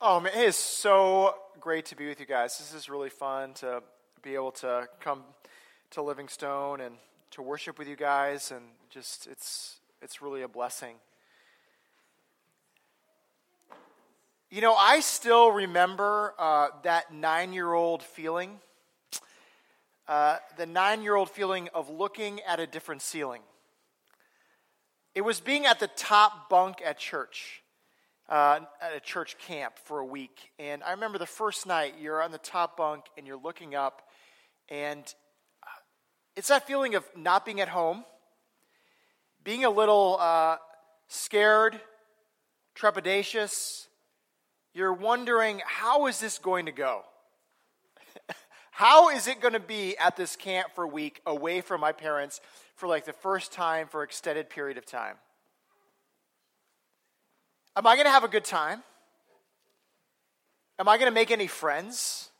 Oh 0.00 0.20
man, 0.20 0.32
it 0.32 0.44
is 0.44 0.54
so 0.54 1.34
great 1.58 1.86
to 1.86 1.96
be 1.96 2.06
with 2.06 2.20
you 2.20 2.26
guys. 2.26 2.56
This 2.56 2.72
is 2.72 2.88
really 2.88 3.10
fun 3.10 3.52
to 3.54 3.82
be 4.22 4.36
able 4.36 4.52
to 4.52 4.86
come 5.00 5.24
to 5.90 6.02
Livingstone 6.02 6.80
and 6.80 6.94
to 7.32 7.42
worship 7.42 7.80
with 7.80 7.88
you 7.88 7.96
guys, 7.96 8.52
and 8.52 8.62
just 8.90 9.26
it's 9.26 9.80
it's 10.00 10.22
really 10.22 10.42
a 10.42 10.48
blessing. 10.48 10.94
You 14.50 14.60
know, 14.60 14.76
I 14.76 15.00
still 15.00 15.50
remember 15.50 16.32
uh, 16.38 16.68
that 16.84 17.12
nine-year-old 17.12 18.04
feeling, 18.04 18.60
uh, 20.06 20.36
the 20.56 20.66
nine-year-old 20.66 21.28
feeling 21.28 21.70
of 21.74 21.90
looking 21.90 22.40
at 22.42 22.60
a 22.60 22.68
different 22.68 23.02
ceiling. 23.02 23.42
It 25.16 25.22
was 25.22 25.40
being 25.40 25.66
at 25.66 25.80
the 25.80 25.88
top 25.88 26.48
bunk 26.48 26.76
at 26.84 26.98
church 26.98 27.62
uh, 28.28 28.60
at 28.80 28.94
a 28.94 29.00
church 29.00 29.36
camp 29.38 29.74
for 29.84 30.00
a 30.00 30.04
week. 30.04 30.50
And 30.58 30.82
I 30.82 30.92
remember 30.92 31.18
the 31.18 31.26
first 31.26 31.66
night 31.66 31.94
you're 32.00 32.22
on 32.22 32.30
the 32.30 32.38
top 32.38 32.76
bunk 32.76 33.04
and 33.16 33.26
you're 33.26 33.40
looking 33.40 33.74
up, 33.74 34.02
and 34.68 35.02
it's 36.36 36.48
that 36.48 36.66
feeling 36.66 36.94
of 36.94 37.04
not 37.16 37.44
being 37.44 37.60
at 37.60 37.68
home, 37.68 38.04
being 39.42 39.64
a 39.64 39.70
little 39.70 40.18
uh, 40.20 40.56
scared, 41.08 41.80
trepidatious. 42.76 43.86
You're 44.74 44.92
wondering, 44.92 45.62
how 45.64 46.06
is 46.06 46.20
this 46.20 46.38
going 46.38 46.66
to 46.66 46.72
go? 46.72 47.02
how 48.70 49.08
is 49.10 49.26
it 49.26 49.40
going 49.40 49.54
to 49.54 49.60
be 49.60 49.96
at 49.96 50.16
this 50.16 50.36
camp 50.36 50.68
for 50.74 50.84
a 50.84 50.88
week 50.88 51.20
away 51.26 51.60
from 51.60 51.80
my 51.80 51.92
parents 51.92 52.40
for 52.76 52.86
like 52.86 53.04
the 53.04 53.12
first 53.12 53.52
time 53.52 53.88
for 53.88 54.02
extended 54.02 54.50
period 54.50 54.78
of 54.78 54.86
time? 54.86 55.16
Am 57.76 57.86
I 57.86 57.94
going 57.94 58.06
to 58.06 58.10
have 58.10 58.24
a 58.24 58.28
good 58.28 58.44
time? 58.44 58.82
Am 60.78 60.88
I 60.88 60.96
going 60.96 61.10
to 61.10 61.14
make 61.14 61.30
any 61.30 61.46
friends? 61.46 62.30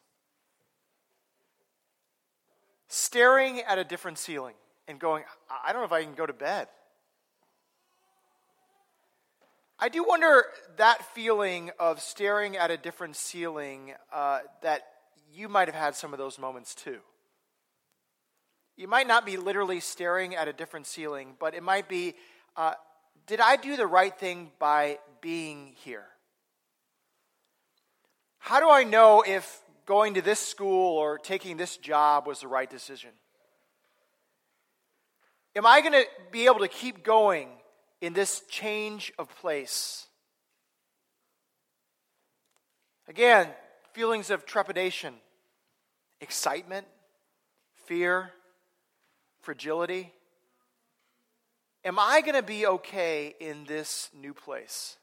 Staring 2.88 3.60
at 3.60 3.78
a 3.78 3.84
different 3.84 4.18
ceiling 4.18 4.54
and 4.86 4.98
going, 4.98 5.24
I 5.64 5.72
don't 5.72 5.82
know 5.82 5.86
if 5.86 5.92
I 5.92 6.02
can 6.02 6.14
go 6.14 6.26
to 6.26 6.32
bed. 6.32 6.68
I 9.78 9.88
do 9.88 10.02
wonder 10.02 10.44
that 10.76 11.04
feeling 11.14 11.70
of 11.78 12.00
staring 12.00 12.56
at 12.56 12.72
a 12.72 12.76
different 12.76 13.14
ceiling 13.14 13.92
uh, 14.12 14.40
that 14.62 14.82
you 15.32 15.48
might 15.48 15.68
have 15.68 15.74
had 15.76 15.94
some 15.94 16.12
of 16.12 16.18
those 16.18 16.36
moments 16.36 16.74
too. 16.74 16.98
You 18.76 18.88
might 18.88 19.06
not 19.06 19.24
be 19.24 19.36
literally 19.36 19.80
staring 19.80 20.34
at 20.34 20.48
a 20.48 20.52
different 20.52 20.86
ceiling, 20.86 21.34
but 21.38 21.54
it 21.54 21.62
might 21.62 21.88
be 21.88 22.14
uh, 22.56 22.74
did 23.28 23.40
I 23.40 23.56
do 23.56 23.76
the 23.76 23.86
right 23.86 24.18
thing 24.18 24.50
by 24.58 24.98
being 25.20 25.74
here? 25.84 26.06
How 28.38 28.58
do 28.58 28.70
I 28.70 28.84
know 28.84 29.22
if 29.24 29.60
going 29.84 30.14
to 30.14 30.22
this 30.22 30.40
school 30.40 30.96
or 30.96 31.18
taking 31.18 31.58
this 31.58 31.76
job 31.76 32.26
was 32.26 32.40
the 32.40 32.48
right 32.48 32.68
decision? 32.68 33.10
Am 35.54 35.66
I 35.66 35.82
going 35.82 35.92
to 35.92 36.04
be 36.30 36.46
able 36.46 36.60
to 36.60 36.68
keep 36.68 37.04
going 37.04 37.48
in 38.00 38.14
this 38.14 38.40
change 38.48 39.12
of 39.18 39.28
place? 39.36 40.06
Again, 43.08 43.48
feelings 43.92 44.30
of 44.30 44.46
trepidation, 44.46 45.14
excitement, 46.20 46.86
fear, 47.86 48.30
fragility. 49.40 50.12
Am 51.88 51.98
I 51.98 52.20
going 52.20 52.34
to 52.34 52.42
be 52.42 52.66
okay 52.66 53.34
in 53.40 53.64
this 53.64 54.10
new 54.14 54.34
place? 54.34 54.98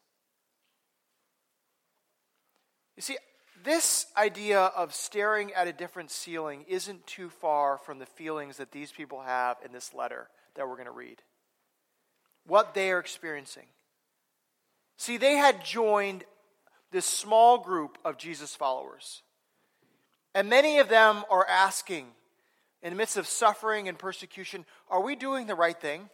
You 2.95 3.02
see, 3.02 3.17
this 3.64 4.05
idea 4.16 4.59
of 4.59 4.94
staring 4.94 5.52
at 5.53 5.67
a 5.67 5.73
different 5.73 6.11
ceiling 6.11 6.64
isn't 6.67 7.08
too 7.08 7.31
far 7.31 7.80
from 7.80 7.97
the 7.97 8.05
feelings 8.05 8.58
that 8.58 8.71
these 8.71 8.92
people 8.92 9.21
have 9.21 9.58
in 9.65 9.71
this 9.71 9.95
letter 9.95 10.30
that 10.54 10.67
we're 10.67 10.76
going 10.76 10.86
to 10.86 10.92
read. 10.92 11.23
What 12.45 12.76
they 12.76 12.92
are 12.92 12.99
experiencing. 12.99 13.65
See, 14.95 15.17
they 15.17 15.38
had 15.38 15.65
joined 15.65 16.23
this 16.92 17.08
small 17.08 17.58
group 17.58 17.98
of 18.05 18.20
Jesus 18.20 18.55
followers. 18.55 19.23
And 20.36 20.49
many 20.52 20.77
of 20.77 20.88
them 20.88 21.23
are 21.32 21.48
asking, 21.48 22.05
in 22.83 22.92
the 22.92 22.95
midst 22.95 23.17
of 23.17 23.26
suffering 23.26 23.89
and 23.89 23.98
persecution, 23.98 24.65
are 24.88 25.02
we 25.02 25.15
doing 25.15 25.48
the 25.48 25.55
right 25.55 25.82
thing? 25.82 26.11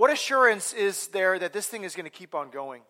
What 0.00 0.10
assurance 0.10 0.72
is 0.72 1.08
there 1.08 1.38
that 1.38 1.52
this 1.52 1.66
thing 1.66 1.84
is 1.84 1.94
going 1.94 2.04
to 2.04 2.10
keep 2.10 2.34
on 2.34 2.48
going? 2.48 2.80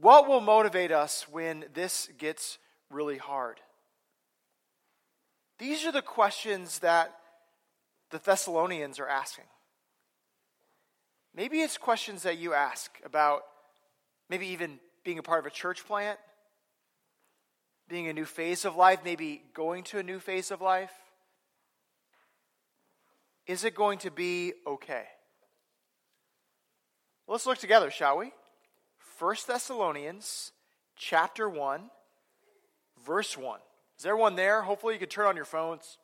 What 0.00 0.28
will 0.28 0.40
motivate 0.40 0.92
us 0.92 1.26
when 1.28 1.64
this 1.74 2.08
gets 2.18 2.58
really 2.88 3.18
hard? 3.18 3.58
These 5.58 5.84
are 5.84 5.90
the 5.90 6.02
questions 6.02 6.78
that 6.78 7.16
the 8.10 8.20
Thessalonians 8.20 9.00
are 9.00 9.08
asking. 9.08 9.46
Maybe 11.34 11.62
it's 11.62 11.76
questions 11.76 12.22
that 12.22 12.38
you 12.38 12.54
ask 12.54 13.00
about 13.04 13.42
maybe 14.28 14.46
even 14.46 14.78
being 15.02 15.18
a 15.18 15.24
part 15.24 15.40
of 15.40 15.46
a 15.46 15.50
church 15.50 15.84
plant, 15.84 16.20
being 17.88 18.06
a 18.06 18.12
new 18.12 18.24
phase 18.24 18.64
of 18.64 18.76
life, 18.76 19.00
maybe 19.04 19.42
going 19.52 19.82
to 19.82 19.98
a 19.98 20.04
new 20.04 20.20
phase 20.20 20.52
of 20.52 20.60
life. 20.60 20.92
Is 23.48 23.64
it 23.64 23.74
going 23.74 23.98
to 23.98 24.12
be 24.12 24.52
okay? 24.64 25.06
Let's 27.30 27.46
look 27.46 27.58
together, 27.58 27.92
shall 27.92 28.18
we? 28.18 28.32
1 29.20 29.36
Thessalonians 29.46 30.50
chapter 30.96 31.48
1, 31.48 31.82
verse 33.06 33.38
1. 33.38 33.60
Is 33.96 34.04
everyone 34.04 34.34
there? 34.34 34.62
Hopefully, 34.62 34.94
you 34.94 34.98
can 34.98 35.08
turn 35.08 35.26
on 35.26 35.36
your 35.36 35.44
phones. 35.44 35.98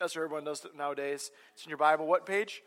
That's 0.00 0.16
what 0.16 0.24
everyone 0.24 0.42
does 0.42 0.66
nowadays. 0.76 1.30
It's 1.54 1.64
in 1.64 1.68
your 1.68 1.78
Bible. 1.78 2.08
What 2.08 2.26
page? 2.26 2.62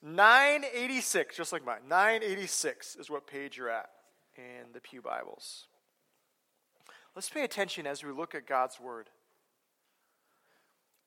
986. 0.00 0.72
986, 0.72 1.36
just 1.36 1.52
like 1.52 1.66
mine. 1.66 1.80
986 1.86 2.96
is 2.96 3.10
what 3.10 3.26
page 3.26 3.58
you're 3.58 3.68
at 3.68 3.90
in 4.38 4.72
the 4.72 4.80
Pew 4.80 5.02
Bibles. 5.02 5.66
Let's 7.14 7.28
pay 7.28 7.44
attention 7.44 7.86
as 7.86 8.02
we 8.02 8.10
look 8.10 8.34
at 8.34 8.46
God's 8.46 8.80
Word. 8.80 9.10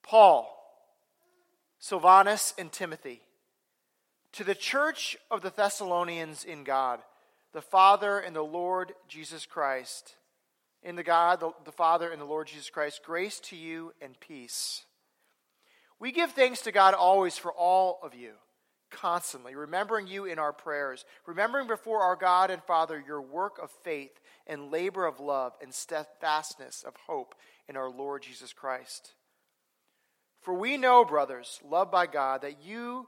Paul, 0.04 0.56
Silvanus, 1.80 2.54
and 2.60 2.72
Timothy 2.72 3.24
to 4.34 4.44
the 4.44 4.56
church 4.56 5.18
of 5.30 5.42
the 5.42 5.50
Thessalonians 5.50 6.44
in 6.44 6.64
God, 6.64 7.00
the 7.54 7.62
Father 7.62 8.20
and 8.20 8.36
the 8.36 8.42
Lord 8.42 8.94
Jesus 9.08 9.46
Christ, 9.46 10.16
in 10.84 10.96
the 10.96 11.04
God, 11.04 11.40
the, 11.40 11.52
the, 11.66 11.72
Father 11.72 12.10
and 12.10 12.22
the 12.22 12.26
Lord 12.26 12.48
Jesus 12.48 12.70
Christ, 12.70 13.02
grace 13.06 13.40
to 13.42 13.56
you 13.56 13.94
and 14.02 14.20
peace. 14.20 14.84
We 16.00 16.12
give 16.12 16.32
thanks 16.32 16.62
to 16.62 16.72
God 16.72 16.94
always 16.94 17.38
for 17.38 17.52
all 17.52 18.00
of 18.02 18.16
you, 18.16 18.32
constantly, 18.90 19.54
remembering 19.54 20.08
you 20.08 20.26
in 20.26 20.40
our 20.40 20.54
prayers, 20.54 21.06
remembering 21.28 21.68
before 21.68 22.02
our 22.02 22.16
God 22.16 22.50
and 22.50 22.64
Father 22.64 23.04
your 23.06 23.22
work 23.22 23.60
of 23.62 23.70
faith 23.84 24.20
and 24.48 24.72
labor 24.72 25.06
of 25.06 25.20
love 25.20 25.54
and 25.62 25.74
steadfastness 25.74 26.84
of 26.88 26.96
hope 27.08 27.36
in 27.68 27.78
our 27.78 27.90
Lord 27.90 28.24
Jesus 28.24 28.54
Christ. 28.54 29.14
For 30.42 30.56
we 30.56 30.78
know, 30.78 31.06
brothers, 31.06 31.60
loved 31.64 31.92
by 31.92 32.08
God, 32.08 32.42
that 32.42 32.64
you 32.64 33.08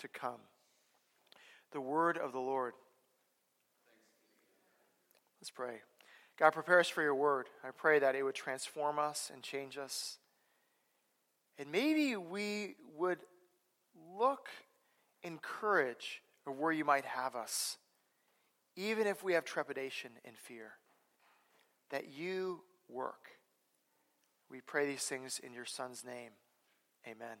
to 0.00 0.08
come. 0.08 0.40
The 1.72 1.80
word 1.80 2.18
of 2.18 2.32
the 2.32 2.40
Lord. 2.40 2.74
Let's 5.40 5.50
pray. 5.50 5.80
God, 6.38 6.50
prepare 6.50 6.80
us 6.80 6.88
for 6.88 7.02
your 7.02 7.14
word. 7.14 7.46
I 7.62 7.70
pray 7.70 7.98
that 7.98 8.14
it 8.14 8.22
would 8.22 8.34
transform 8.34 8.98
us 8.98 9.30
and 9.32 9.42
change 9.42 9.78
us. 9.78 10.18
And 11.58 11.70
maybe 11.70 12.16
we 12.16 12.76
would 12.96 13.18
look 14.18 14.48
in 15.22 15.38
courage 15.38 16.22
of 16.46 16.58
where 16.58 16.72
you 16.72 16.84
might 16.84 17.04
have 17.04 17.36
us, 17.36 17.76
even 18.76 19.06
if 19.06 19.22
we 19.22 19.34
have 19.34 19.44
trepidation 19.44 20.12
and 20.24 20.36
fear, 20.36 20.72
that 21.90 22.08
you 22.08 22.60
work. 22.88 23.32
We 24.50 24.60
pray 24.60 24.86
these 24.86 25.04
things 25.04 25.38
in 25.38 25.52
your 25.52 25.66
Son's 25.66 26.04
name. 26.04 26.30
Amen. 27.06 27.36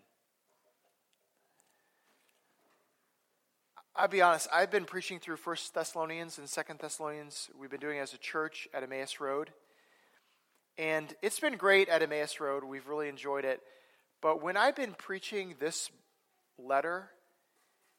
I'll 3.96 4.08
be 4.08 4.22
honest, 4.22 4.46
I've 4.52 4.70
been 4.70 4.84
preaching 4.84 5.18
through 5.18 5.36
First 5.36 5.74
Thessalonians 5.74 6.38
and 6.38 6.48
Second 6.48 6.78
Thessalonians. 6.78 7.50
We've 7.58 7.70
been 7.70 7.80
doing 7.80 7.98
it 7.98 8.02
as 8.02 8.14
a 8.14 8.18
church 8.18 8.68
at 8.72 8.84
Emmaus 8.84 9.18
Road. 9.18 9.50
And 10.78 11.12
it's 11.22 11.40
been 11.40 11.56
great 11.56 11.88
at 11.88 12.00
Emmaus 12.00 12.38
Road. 12.38 12.62
We've 12.62 12.86
really 12.86 13.08
enjoyed 13.08 13.44
it. 13.44 13.60
But 14.22 14.42
when 14.42 14.56
I've 14.56 14.76
been 14.76 14.94
preaching 14.96 15.56
this 15.58 15.90
letter 16.56 17.10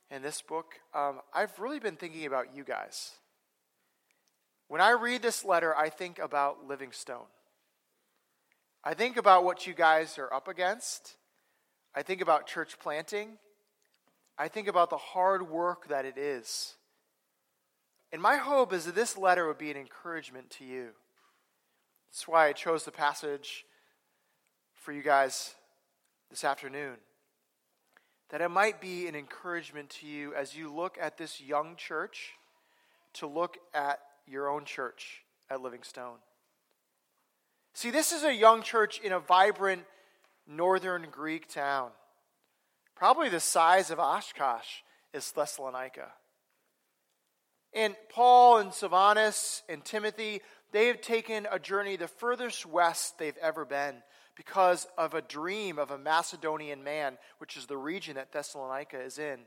and 0.10 0.24
this 0.24 0.42
book, 0.42 0.76
um, 0.94 1.20
I've 1.34 1.60
really 1.60 1.80
been 1.80 1.98
thinking 1.98 2.26
about 2.26 2.56
you 2.56 2.64
guys. 2.64 3.12
When 4.70 4.80
I 4.80 4.92
read 4.92 5.22
this 5.22 5.44
letter, 5.44 5.76
I 5.76 5.90
think 5.90 6.20
about 6.20 6.66
Livingstone. 6.68 7.26
I 8.84 8.94
think 8.94 9.18
about 9.18 9.44
what 9.44 9.68
you 9.68 9.74
guys 9.74 10.18
are 10.18 10.34
up 10.34 10.48
against. 10.48 11.16
I 11.94 12.02
think 12.02 12.22
about 12.22 12.48
church 12.48 12.80
planting. 12.80 13.38
I 14.38 14.48
think 14.48 14.68
about 14.68 14.90
the 14.90 14.98
hard 14.98 15.50
work 15.50 15.88
that 15.90 16.06
it 16.06 16.18
is. 16.18 16.76
And 18.12 18.22
my 18.22 18.38
hope 18.38 18.74
is 18.74 18.86
that 18.86 18.96
this 18.96 19.18
letter 19.18 19.48
would 19.48 19.58
be 19.58 19.72
an 19.72 19.78
encouragement 19.78 20.50
to 20.52 20.66
you. 20.66 20.90
That's 22.10 22.28
why 22.28 22.48
I 22.48 22.54
chose 22.54 22.84
the 22.84 22.92
passage 22.92 23.66
for 24.74 24.92
you 24.92 25.02
guys 25.02 25.56
this 26.30 26.44
afternoon. 26.44 26.96
That 28.30 28.42
it 28.42 28.50
might 28.50 28.82
be 28.82 29.08
an 29.08 29.16
encouragement 29.16 29.90
to 30.02 30.08
you 30.08 30.34
as 30.34 30.56
you 30.56 30.74
look 30.74 30.98
at 31.00 31.18
this 31.18 31.40
young 31.40 31.76
church 31.76 32.32
to 33.14 33.28
look 33.28 33.58
at 33.74 34.00
your 34.28 34.50
own 34.50 34.66
church 34.66 35.24
at 35.50 35.62
Livingstone. 35.62 36.18
See, 37.74 37.92
this 37.92 38.12
is 38.12 38.24
a 38.24 38.34
young 38.34 38.62
church 38.62 39.00
in 39.00 39.12
a 39.12 39.20
vibrant 39.20 39.84
northern 40.48 41.08
Greek 41.12 41.48
town. 41.48 41.92
Probably 43.02 43.30
the 43.30 43.40
size 43.40 43.90
of 43.90 44.00
Oshkosh 44.00 44.84
is 45.12 45.32
Thessalonica. 45.32 46.10
And 47.74 47.96
Paul 48.10 48.58
and 48.58 48.72
Silvanus 48.72 49.64
and 49.68 49.84
Timothy, 49.84 50.44
they 50.72 50.86
have 50.86 51.02
taken 51.02 51.48
a 51.52 51.58
journey 51.58 51.96
the 51.96 52.08
furthest 52.08 52.64
west 52.64 53.18
they've 53.18 53.36
ever 53.38 53.66
been 53.66 53.96
because 54.36 54.86
of 55.00 55.16
a 55.16 55.24
dream 55.24 55.80
of 55.80 55.90
a 55.90 55.98
Macedonian 55.98 56.84
man, 56.84 57.18
which 57.40 57.58
is 57.58 57.66
the 57.66 57.76
region 57.76 58.18
that 58.18 58.32
Thessalonica 58.32 59.02
is 59.02 59.18
in, 59.18 59.40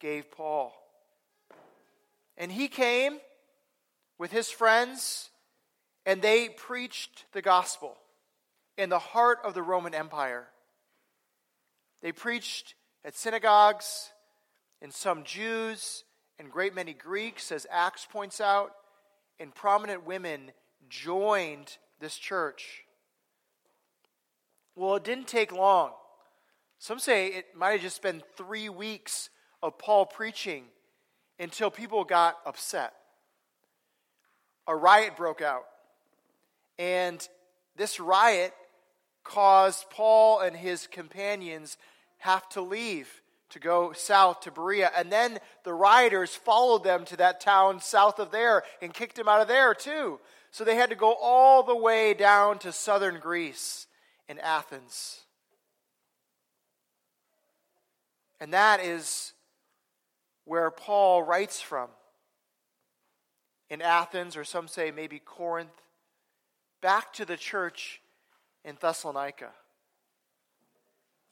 gave 0.00 0.30
Paul. 0.30 0.72
And 2.38 2.50
he 2.50 2.66
came 2.66 3.18
with 4.18 4.32
his 4.32 4.48
friends 4.48 5.28
and 6.06 6.22
they 6.22 6.48
preached 6.48 7.26
the 7.34 7.42
gospel 7.42 7.98
in 8.78 8.88
the 8.88 8.98
heart 8.98 9.40
of 9.44 9.52
the 9.52 9.62
Roman 9.62 9.94
Empire. 9.94 10.46
They 12.02 12.12
preached 12.12 12.74
at 13.04 13.14
synagogues, 13.14 14.10
and 14.82 14.92
some 14.92 15.24
Jews 15.24 16.04
and 16.38 16.50
great 16.50 16.74
many 16.74 16.94
Greeks, 16.94 17.52
as 17.52 17.66
Acts 17.70 18.06
points 18.10 18.40
out, 18.40 18.72
and 19.38 19.54
prominent 19.54 20.06
women 20.06 20.52
joined 20.88 21.76
this 22.00 22.16
church. 22.16 22.84
Well, 24.74 24.96
it 24.96 25.04
didn't 25.04 25.28
take 25.28 25.52
long. 25.52 25.92
Some 26.78 26.98
say 26.98 27.26
it 27.26 27.54
might 27.54 27.72
have 27.72 27.80
just 27.82 28.00
been 28.00 28.22
three 28.36 28.70
weeks 28.70 29.28
of 29.62 29.76
Paul 29.76 30.06
preaching 30.06 30.64
until 31.38 31.70
people 31.70 32.04
got 32.04 32.38
upset. 32.46 32.94
A 34.66 34.74
riot 34.74 35.16
broke 35.16 35.42
out. 35.42 35.64
And 36.78 37.26
this 37.76 38.00
riot 38.00 38.54
caused 39.24 39.90
Paul 39.90 40.40
and 40.40 40.56
his 40.56 40.86
companions 40.86 41.76
have 42.18 42.48
to 42.50 42.60
leave 42.60 43.22
to 43.50 43.58
go 43.58 43.92
south 43.92 44.40
to 44.40 44.50
Berea. 44.50 44.90
And 44.96 45.10
then 45.10 45.38
the 45.64 45.74
rioters 45.74 46.34
followed 46.34 46.84
them 46.84 47.04
to 47.06 47.16
that 47.16 47.40
town 47.40 47.80
south 47.80 48.18
of 48.18 48.30
there 48.30 48.62
and 48.80 48.94
kicked 48.94 49.16
them 49.16 49.28
out 49.28 49.40
of 49.40 49.48
there 49.48 49.74
too. 49.74 50.20
So 50.50 50.64
they 50.64 50.76
had 50.76 50.90
to 50.90 50.96
go 50.96 51.14
all 51.20 51.62
the 51.62 51.76
way 51.76 52.14
down 52.14 52.58
to 52.60 52.72
southern 52.72 53.20
Greece 53.20 53.86
in 54.28 54.38
Athens. 54.38 55.20
And 58.40 58.52
that 58.54 58.80
is 58.80 59.32
where 60.44 60.70
Paul 60.70 61.22
writes 61.22 61.60
from. 61.60 61.88
In 63.68 63.82
Athens, 63.82 64.36
or 64.36 64.42
some 64.42 64.66
say 64.66 64.90
maybe 64.90 65.20
Corinth, 65.20 65.70
back 66.80 67.12
to 67.12 67.24
the 67.24 67.36
church 67.36 68.00
in 68.64 68.76
Thessalonica. 68.80 69.50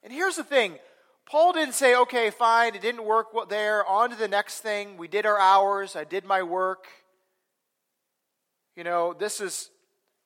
And 0.03 0.13
here's 0.13 0.37
the 0.37 0.45
thing 0.45 0.79
Paul 1.27 1.53
didn't 1.53 1.75
say, 1.75 1.95
okay, 1.95 2.31
fine, 2.31 2.75
it 2.75 2.81
didn't 2.81 3.05
work 3.05 3.29
there, 3.49 3.85
on 3.87 4.11
to 4.11 4.17
the 4.17 4.29
next 4.29 4.61
thing. 4.61 4.97
We 4.97 5.09
did 5.09 5.27
our 5.27 5.39
hours, 5.39 5.97
I 5.97 6.05
did 6.05 6.25
my 6.25 6.43
work. 6.43 6.87
You 8.77 8.85
know, 8.85 9.13
this 9.13 9.41
is 9.41 9.71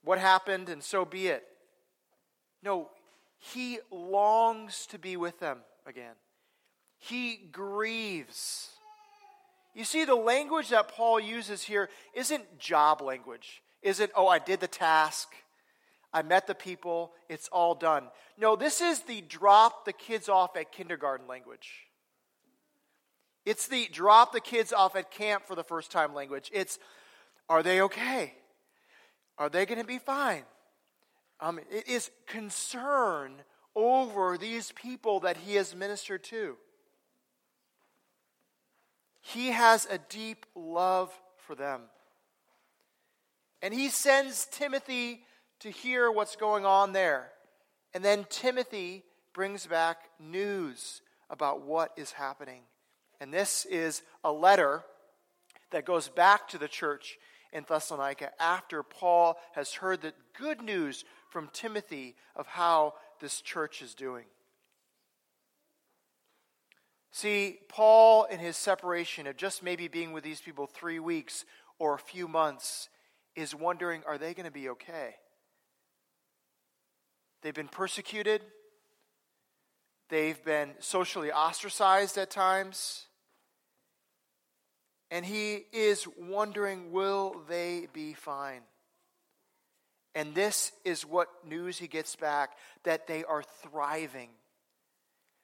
what 0.05 0.19
happened, 0.19 0.69
and 0.69 0.83
so 0.83 1.05
be 1.05 1.29
it. 1.29 1.43
No, 2.63 2.91
he 3.39 3.79
longs 3.91 4.87
to 4.87 4.99
be 4.99 5.17
with 5.17 5.41
them 5.41 5.59
again. 5.87 6.15
He 6.99 7.49
grieves. 7.51 8.69
You 9.75 9.85
see, 9.85 10.05
the 10.05 10.15
language 10.15 10.69
that 10.69 10.89
Paul 10.89 11.19
uses 11.19 11.63
here 11.63 11.89
isn't 12.15 12.59
job 12.59 13.01
language. 13.01 13.63
Isn't, 13.83 14.13
oh, 14.15 14.29
I 14.29 14.39
did 14.39 14.61
the 14.61 14.69
task. 14.69 15.29
I 16.13 16.23
met 16.23 16.47
the 16.47 16.55
people, 16.55 17.13
it's 17.29 17.49
all 17.49 17.75
done. 17.75 18.09
No, 18.37 18.57
this 18.57 18.81
is 18.81 19.01
the 19.01 19.23
drop 19.23 19.85
the 19.85 19.93
kids 19.93 20.29
off 20.29 20.57
at 20.57 20.73
kindergarten 20.73 21.27
language. 21.27 21.87
It's 23.45 23.67
the 23.67 23.89
drop 23.91 24.33
the 24.33 24.41
kids 24.41 24.73
off 24.73 24.95
at 24.95 25.11
camp 25.11 25.47
for 25.47 25.55
the 25.55 25.65
first 25.65 25.91
time 25.91 26.15
language. 26.15 26.51
It's, 26.53 26.79
are 27.49 27.63
they 27.63 27.81
okay? 27.83 28.35
Are 29.39 29.49
they 29.49 29.67
going 29.67 29.81
to 29.81 29.87
be 29.87 29.99
fine? 29.99 30.45
Um, 31.41 31.59
it 31.71 31.89
is 31.89 32.11
concern 32.27 33.43
over 33.75 34.39
these 34.39 34.71
people 34.73 35.21
that 35.21 35.39
he 35.39 35.57
has 35.57 35.75
ministered 35.75 36.23
to. 36.25 36.57
He 39.21 39.49
has 39.49 39.87
a 39.91 39.99
deep 39.99 40.47
love 40.55 41.11
for 41.39 41.55
them. 41.55 41.83
And 43.61 43.73
he 43.73 43.89
sends 43.89 44.47
Timothy 44.47 45.25
to 45.63 45.71
hear 45.71 46.11
what's 46.11 46.35
going 46.35 46.67
on 46.67 46.93
there. 46.93 47.31
And 47.95 48.05
then 48.05 48.27
Timothy 48.29 49.05
brings 49.33 49.65
back 49.67 49.99
news 50.19 51.03
about 51.31 51.63
what 51.65 51.93
is 51.97 52.13
happening. 52.13 52.63
And 53.21 53.33
this 53.33 53.65
is 53.67 54.03
a 54.25 54.33
letter 54.33 54.83
that 55.71 55.87
goes 55.87 56.09
back 56.09 56.49
to 56.49 56.59
the 56.59 56.69
church 56.69 57.17
in 57.53 57.65
Thessalonica 57.69 58.31
after 58.41 58.83
Paul 58.83 59.37
has 59.55 59.75
heard 59.75 60.03
the 60.03 60.15
good 60.37 60.61
news 60.61 61.05
from 61.31 61.49
Timothy 61.53 62.17
of 62.35 62.47
how 62.49 62.95
this 63.21 63.41
church 63.41 63.83
is 63.83 63.95
doing. 63.95 64.25
See, 67.13 67.59
Paul, 67.69 68.25
in 68.25 68.41
his 68.41 68.57
separation 68.57 69.29
of 69.29 69.37
just 69.37 69.63
maybe 69.63 69.87
being 69.87 70.13
with 70.13 70.25
these 70.25 70.41
people 70.41 70.67
three 70.67 70.99
weeks 70.99 71.45
or 71.79 71.95
a 71.95 71.99
few 71.99 72.27
months, 72.27 72.89
is 73.37 73.55
wondering 73.55 74.03
are 74.07 74.19
they 74.19 74.35
going 74.35 74.47
to 74.47 74.51
be 74.51 74.69
okay? 74.71 75.15
They've 77.43 77.55
been 77.55 77.69
persecuted. 77.69 78.43
They've 80.09 80.43
been 80.45 80.71
socially 80.79 81.33
ostracized 81.33 82.19
at 82.19 82.31
times. 82.31 83.07
And 85.11 85.27
he 85.27 85.67
is 85.73 86.07
wondering, 86.19 86.93
will 86.93 87.43
they 87.49 87.89
be 87.93 88.15
fine? 88.15 88.63
And 90.15 90.35
this 90.35 90.73
is 90.85 91.07
what 91.07 91.29
news 91.47 91.79
he 91.79 91.87
gets 91.87 92.17
back 92.17 92.53
that 92.85 93.07
they 93.07 93.25
are 93.25 93.43
thriving, 93.63 94.29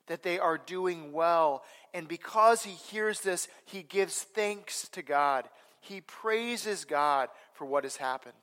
that 0.07 0.23
they 0.23 0.39
are 0.39 0.59
doing 0.59 1.13
well. 1.13 1.65
And 1.95 2.07
because 2.07 2.63
he 2.63 2.73
hears 2.73 3.21
this, 3.21 3.49
he 3.65 3.83
gives 3.83 4.23
thanks 4.23 4.89
to 4.91 5.03
God. 5.03 5.49
He 5.81 6.01
praises 6.01 6.85
God 6.85 7.29
for 7.55 7.65
what 7.65 7.85
has 7.85 7.97
happened. 7.97 8.35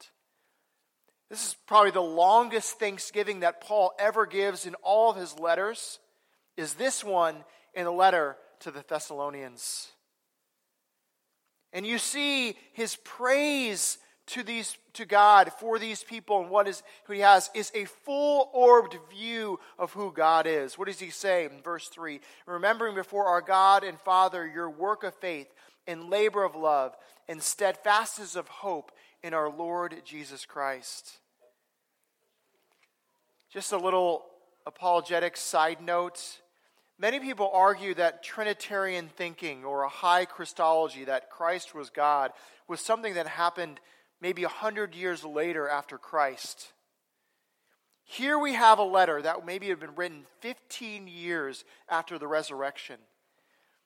This 1.29 1.47
is 1.47 1.55
probably 1.65 1.91
the 1.91 2.01
longest 2.01 2.79
thanksgiving 2.79 3.39
that 3.39 3.61
Paul 3.61 3.93
ever 3.97 4.25
gives 4.25 4.65
in 4.65 4.75
all 4.75 5.09
of 5.09 5.17
his 5.17 5.39
letters, 5.39 5.99
is 6.55 6.75
this 6.75 7.03
one 7.03 7.43
in 7.73 7.85
the 7.85 7.91
letter 7.91 8.37
to 8.61 8.71
the 8.71 8.83
Thessalonians. 8.87 9.89
And 11.73 11.85
you 11.85 11.97
see 11.97 12.55
his 12.73 12.95
praise 13.03 13.97
to 14.27 14.43
these 14.43 14.77
to 14.93 15.05
God 15.05 15.51
for 15.59 15.77
these 15.77 16.03
people 16.03 16.41
and 16.41 16.49
what 16.49 16.67
is 16.67 16.81
who 17.03 17.13
he 17.13 17.19
has 17.19 17.49
is 17.53 17.71
a 17.75 17.85
full 17.85 18.49
orbed 18.53 18.97
view 19.11 19.59
of 19.77 19.91
who 19.91 20.11
God 20.11 20.47
is. 20.47 20.77
What 20.77 20.87
does 20.87 20.99
he 20.99 21.09
say 21.09 21.45
in 21.45 21.61
verse 21.61 21.89
3? 21.89 22.21
Remembering 22.45 22.95
before 22.95 23.25
our 23.25 23.41
God 23.41 23.83
and 23.83 23.99
Father 23.99 24.47
your 24.47 24.69
work 24.69 25.03
of 25.03 25.13
faith 25.15 25.53
and 25.85 26.09
labor 26.09 26.43
of 26.43 26.55
love 26.55 26.95
and 27.27 27.41
steadfastness 27.41 28.35
of 28.35 28.47
hope 28.47 28.91
in 29.25 29.33
our 29.33 29.49
Lord 29.49 29.95
Jesus 30.05 30.45
Christ. 30.45 31.17
Just 33.51 33.71
a 33.71 33.77
little 33.77 34.23
apologetic 34.67 35.35
side 35.35 35.81
note. 35.81 36.41
Many 36.99 37.19
people 37.19 37.49
argue 37.51 37.95
that 37.95 38.21
Trinitarian 38.23 39.09
thinking 39.09 39.65
or 39.65 39.81
a 39.81 39.89
high 39.89 40.25
Christology, 40.25 41.05
that 41.05 41.31
Christ 41.31 41.73
was 41.73 41.89
God, 41.89 42.33
was 42.67 42.81
something 42.81 43.15
that 43.15 43.25
happened 43.25 43.79
maybe 44.21 44.43
a 44.43 44.47
hundred 44.47 44.93
years 44.93 45.23
later 45.23 45.67
after 45.67 45.97
Christ. 45.97 46.67
Here 48.03 48.37
we 48.37 48.53
have 48.53 48.77
a 48.77 48.83
letter 48.83 49.23
that 49.23 49.43
maybe 49.43 49.69
had 49.69 49.79
been 49.79 49.95
written 49.95 50.27
15 50.41 51.07
years 51.07 51.65
after 51.89 52.19
the 52.19 52.27
resurrection. 52.27 52.97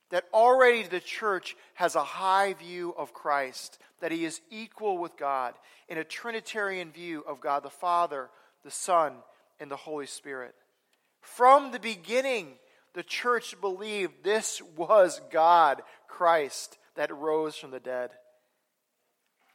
That 0.09 0.25
already 0.33 0.83
the 0.83 0.99
church 0.99 1.55
has 1.75 1.95
a 1.95 2.03
high 2.03 2.53
view 2.53 2.93
of 2.97 3.13
Christ, 3.13 3.77
that 3.99 4.11
he 4.11 4.25
is 4.25 4.41
equal 4.49 4.97
with 4.97 5.17
God, 5.17 5.53
in 5.87 5.97
a 5.97 6.03
Trinitarian 6.03 6.91
view 6.91 7.23
of 7.27 7.41
God 7.41 7.63
the 7.63 7.69
Father, 7.69 8.29
the 8.63 8.71
Son, 8.71 9.13
and 9.59 9.69
the 9.69 9.75
Holy 9.75 10.07
Spirit. 10.07 10.55
From 11.21 11.71
the 11.71 11.79
beginning, 11.79 12.53
the 12.93 13.03
church 13.03 13.59
believed 13.61 14.23
this 14.23 14.61
was 14.75 15.21
God, 15.31 15.81
Christ, 16.07 16.77
that 16.95 17.15
rose 17.15 17.55
from 17.55 17.71
the 17.71 17.79
dead. 17.79 18.11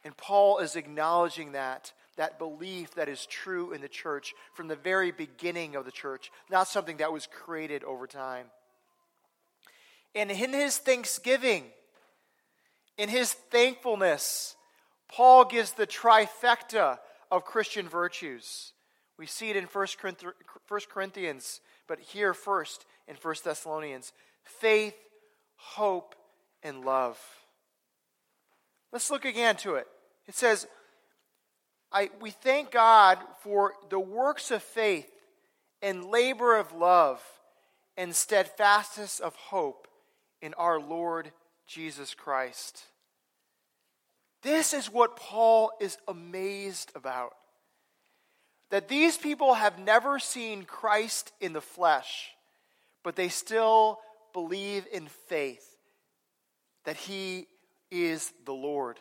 And 0.03 0.15
Paul 0.15 0.59
is 0.59 0.75
acknowledging 0.75 1.53
that, 1.53 1.91
that 2.15 2.39
belief 2.39 2.95
that 2.95 3.09
is 3.09 3.25
true 3.25 3.71
in 3.71 3.81
the 3.81 3.87
church 3.87 4.33
from 4.53 4.67
the 4.67 4.75
very 4.75 5.11
beginning 5.11 5.75
of 5.75 5.85
the 5.85 5.91
church, 5.91 6.31
not 6.49 6.67
something 6.67 6.97
that 6.97 7.11
was 7.11 7.27
created 7.27 7.83
over 7.83 8.07
time. 8.07 8.45
And 10.15 10.31
in 10.31 10.53
his 10.53 10.77
thanksgiving, 10.77 11.65
in 12.97 13.09
his 13.09 13.33
thankfulness, 13.33 14.55
Paul 15.09 15.43
gives 15.43 15.73
the 15.73 15.85
trifecta 15.85 16.99
of 17.29 17.43
Christian 17.43 17.89
virtues. 17.89 18.71
We 19.19 19.25
see 19.25 19.49
it 19.49 19.57
in 19.57 19.65
1 19.65 19.87
Corinthians, 20.89 21.59
but 21.87 21.99
here 21.99 22.33
first 22.33 22.85
in 23.07 23.17
1 23.21 23.35
Thessalonians 23.43 24.13
faith, 24.43 24.95
hope, 25.57 26.15
and 26.63 26.85
love. 26.85 27.19
Let's 28.93 29.11
look 29.11 29.25
again 29.25 29.57
to 29.57 29.75
it. 29.75 29.87
It 30.27 30.35
says, 30.35 30.67
I, 31.91 32.09
we 32.21 32.29
thank 32.31 32.71
God 32.71 33.19
for 33.41 33.73
the 33.89 33.99
works 33.99 34.51
of 34.51 34.63
faith 34.63 35.09
and 35.81 36.05
labor 36.05 36.57
of 36.57 36.73
love 36.73 37.21
and 37.97 38.15
steadfastness 38.15 39.19
of 39.19 39.35
hope 39.35 39.87
in 40.45 40.53
our 40.53 40.79
Lord 40.79 41.31
Jesus 41.67 42.13
Christ. 42.13 42.83
This 44.41 44.73
is 44.73 44.91
what 44.91 45.15
Paul 45.15 45.71
is 45.81 45.97
amazed 46.07 46.91
about. 46.95 47.33
That 48.69 48.87
these 48.87 49.17
people 49.17 49.55
have 49.55 49.79
never 49.79 50.19
seen 50.19 50.63
Christ 50.63 51.31
in 51.41 51.53
the 51.53 51.61
flesh, 51.61 52.29
but 53.03 53.15
they 53.15 53.29
still 53.29 53.99
believe 54.33 54.85
in 54.91 55.07
faith 55.27 55.65
that 56.83 56.97
he 56.97 57.47
is 57.89 58.31
the 58.45 58.53
Lord 58.53 58.99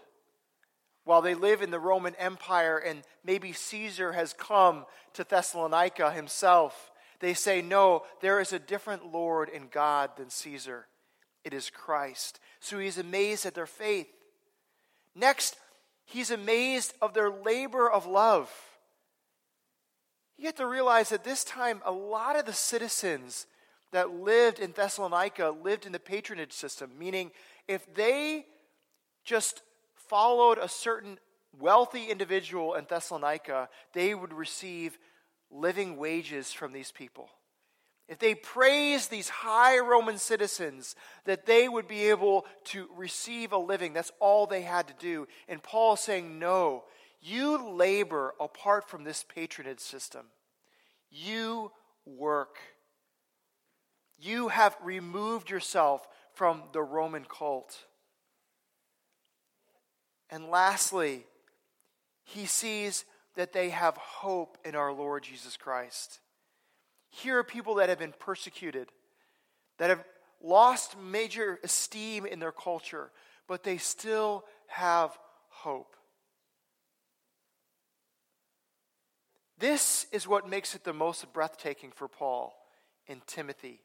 while 1.05 1.21
they 1.21 1.35
live 1.35 1.63
in 1.63 1.71
the 1.71 1.79
Roman 1.79 2.15
Empire 2.17 2.79
and 2.79 3.03
maybe 3.25 3.53
Caesar 3.53 4.13
has 4.13 4.33
come 4.33 4.87
to 5.13 5.25
Thessalonica 5.25 6.11
himself, 6.11 6.91
they 7.21 7.35
say, 7.35 7.63
No, 7.63 8.03
there 8.21 8.41
is 8.41 8.53
a 8.53 8.59
different 8.59 9.13
Lord 9.13 9.51
and 9.55 9.71
God 9.71 10.11
than 10.17 10.31
Caesar. 10.31 10.87
It 11.45 11.53
is 11.53 11.71
Christ. 11.71 12.41
So 12.61 12.79
he's 12.79 12.99
amazed 12.99 13.47
at 13.47 13.55
their 13.55 13.67
faith. 13.67 14.09
Next, 15.15 15.57
he's 16.05 16.31
amazed 16.31 16.95
of 17.01 17.15
their 17.15 17.31
labor 17.31 17.91
of 17.91 18.07
love. 18.07 18.51
You 20.37 20.47
have 20.47 20.57
to 20.57 20.67
realize 20.67 21.11
that 21.11 21.23
this 21.23 21.45
time, 21.45 21.81
a 21.85 21.93
lot 21.93 22.37
of 22.37 22.47
the 22.47 22.53
citizens 22.53 23.47
that 23.93 24.11
lived 24.11 24.59
in 24.59 24.73
Thessalonica 24.73 25.55
lived 25.63 25.87
in 25.87 25.93
the 25.93 26.01
patronage 26.01 26.53
system, 26.53 26.91
meaning 26.99 27.31
if 27.69 27.95
they 27.95 28.47
just 29.25 29.63
followed 29.95 30.59
a 30.59 30.69
certain 30.69 31.19
wealthy 31.61 32.11
individual 32.11 32.75
in 32.75 32.87
Thessalonica, 32.89 33.69
they 33.93 34.15
would 34.15 34.33
receive 34.33 34.99
living 35.51 35.97
wages 35.97 36.53
from 36.53 36.73
these 36.73 36.91
people. 36.91 37.29
If 38.07 38.19
they 38.19 38.35
praised 38.35 39.11
these 39.11 39.31
high 39.31 39.79
Roman 39.79 40.19
citizens, 40.19 40.95
that 41.25 41.47
they 41.47 41.69
would 41.69 41.89
be 41.89 42.11
able 42.11 42.45
to 42.65 42.89
receive 42.95 43.53
a 43.53 43.59
living. 43.59 43.95
That's 43.95 44.13
all 44.21 44.47
they 44.47 44.63
had 44.63 44.89
to 44.89 44.95
do. 44.99 45.27
And 45.49 45.63
Paul 45.63 45.97
saying, 45.97 46.39
no, 46.39 46.85
you 47.23 47.71
labor 47.71 48.35
apart 48.39 48.89
from 48.91 49.05
this 49.05 49.25
patronage 49.25 49.81
system. 49.81 50.27
You 51.11 51.73
work. 52.05 52.59
You 54.19 54.49
have 54.49 54.77
removed 54.83 55.49
yourself 55.49 56.07
from 56.35 56.65
the 56.73 56.83
Roman 56.83 57.25
cult. 57.25 57.87
And 60.29 60.51
lastly, 60.51 61.25
he 62.25 62.45
sees 62.45 63.07
that 63.35 63.53
they 63.53 63.71
have 63.71 63.97
hope 63.97 64.59
in 64.65 64.75
our 64.75 64.93
Lord 64.93 65.23
Jesus 65.23 65.57
Christ. 65.57 66.21
Here 67.23 67.39
are 67.39 67.45
people 67.45 67.77
that 67.77 67.89
have 67.89 67.99
been 67.99 68.15
persecuted, 68.19 68.89
that 69.79 69.91
have 69.91 70.05
lost 70.43 70.99
major 70.99 71.59
esteem 71.63 72.27
in 72.27 72.39
their 72.39 72.53
culture, 72.53 73.11
but 73.47 73.63
they 73.63 73.79
still 73.79 74.45
have 74.67 75.17
hope. 75.49 75.97
This 79.59 80.07
is 80.13 80.27
what 80.27 80.49
makes 80.49 80.75
it 80.75 80.85
the 80.85 80.93
most 80.93 81.33
breathtaking 81.33 81.93
for 81.95 82.09
Paul 82.09 82.55
and 83.09 83.25
Timothy 83.27 83.81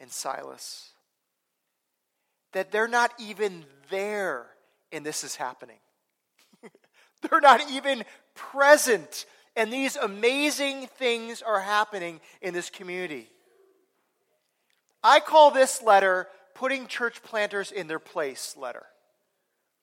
and 0.00 0.10
Silas. 0.10 0.90
That 2.52 2.70
they're 2.70 2.88
not 2.88 3.12
even 3.18 3.64
there 3.90 4.46
and 4.92 5.04
this 5.04 5.24
is 5.24 5.34
happening. 5.34 5.78
They're 7.22 7.40
not 7.40 7.70
even 7.70 8.04
present, 8.34 9.24
and 9.56 9.72
these 9.72 9.96
amazing 9.96 10.86
things 10.98 11.42
are 11.42 11.60
happening 11.60 12.20
in 12.40 12.54
this 12.54 12.70
community. 12.70 13.28
I 15.02 15.20
call 15.20 15.50
this 15.50 15.82
letter 15.82 16.28
putting 16.54 16.86
church 16.86 17.22
planters 17.22 17.72
in 17.72 17.86
their 17.86 17.98
place 17.98 18.56
letter. 18.56 18.86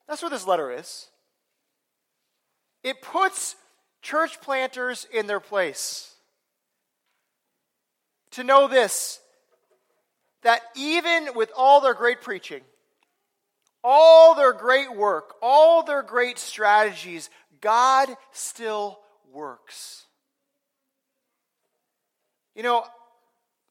That's 0.08 0.22
what 0.22 0.32
this 0.32 0.46
letter 0.46 0.72
is. 0.72 1.08
It 2.82 3.02
puts 3.02 3.54
church 4.02 4.40
planters 4.40 5.06
in 5.12 5.26
their 5.26 5.40
place. 5.40 6.14
To 8.32 8.44
know 8.44 8.68
this, 8.68 9.20
that 10.42 10.62
even 10.74 11.28
with 11.34 11.50
all 11.56 11.80
their 11.80 11.94
great 11.94 12.22
preaching, 12.22 12.62
all 13.84 14.34
their 14.34 14.52
great 14.52 14.94
work, 14.94 15.34
all 15.42 15.82
their 15.82 16.02
great 16.02 16.38
strategies, 16.38 17.28
God 17.60 18.08
still 18.32 19.00
works. 19.32 20.06
You 22.54 22.62
know, 22.62 22.84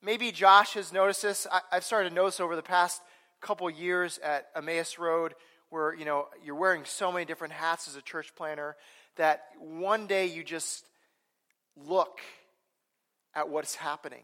maybe 0.02 0.32
Josh 0.32 0.74
has 0.74 0.94
noticed 0.94 1.22
this. 1.22 1.48
I, 1.52 1.62
have 1.72 1.84
started 1.84 2.10
to 2.10 2.16
notice 2.16 2.40
over 2.40 2.56
the 2.56 2.64
past 2.64 3.02
couple 3.42 3.70
years 3.70 4.20
at 4.20 4.48
Emmaus 4.56 4.98
Road, 4.98 5.36
where 5.70 5.94
you 5.94 6.06
know 6.06 6.28
you're 6.44 6.56
wearing 6.56 6.86
so 6.86 7.12
many 7.12 7.26
different 7.26 7.54
hats 7.54 7.88
as 7.88 7.96
a 7.96 8.02
church 8.02 8.34
planter, 8.36 8.76
that 9.18 9.44
one 9.60 10.08
day 10.08 10.26
you 10.26 10.44
just 10.44 10.86
look 11.76 12.20
at 13.36 13.50
what's 13.50 13.76
happening, 13.76 14.24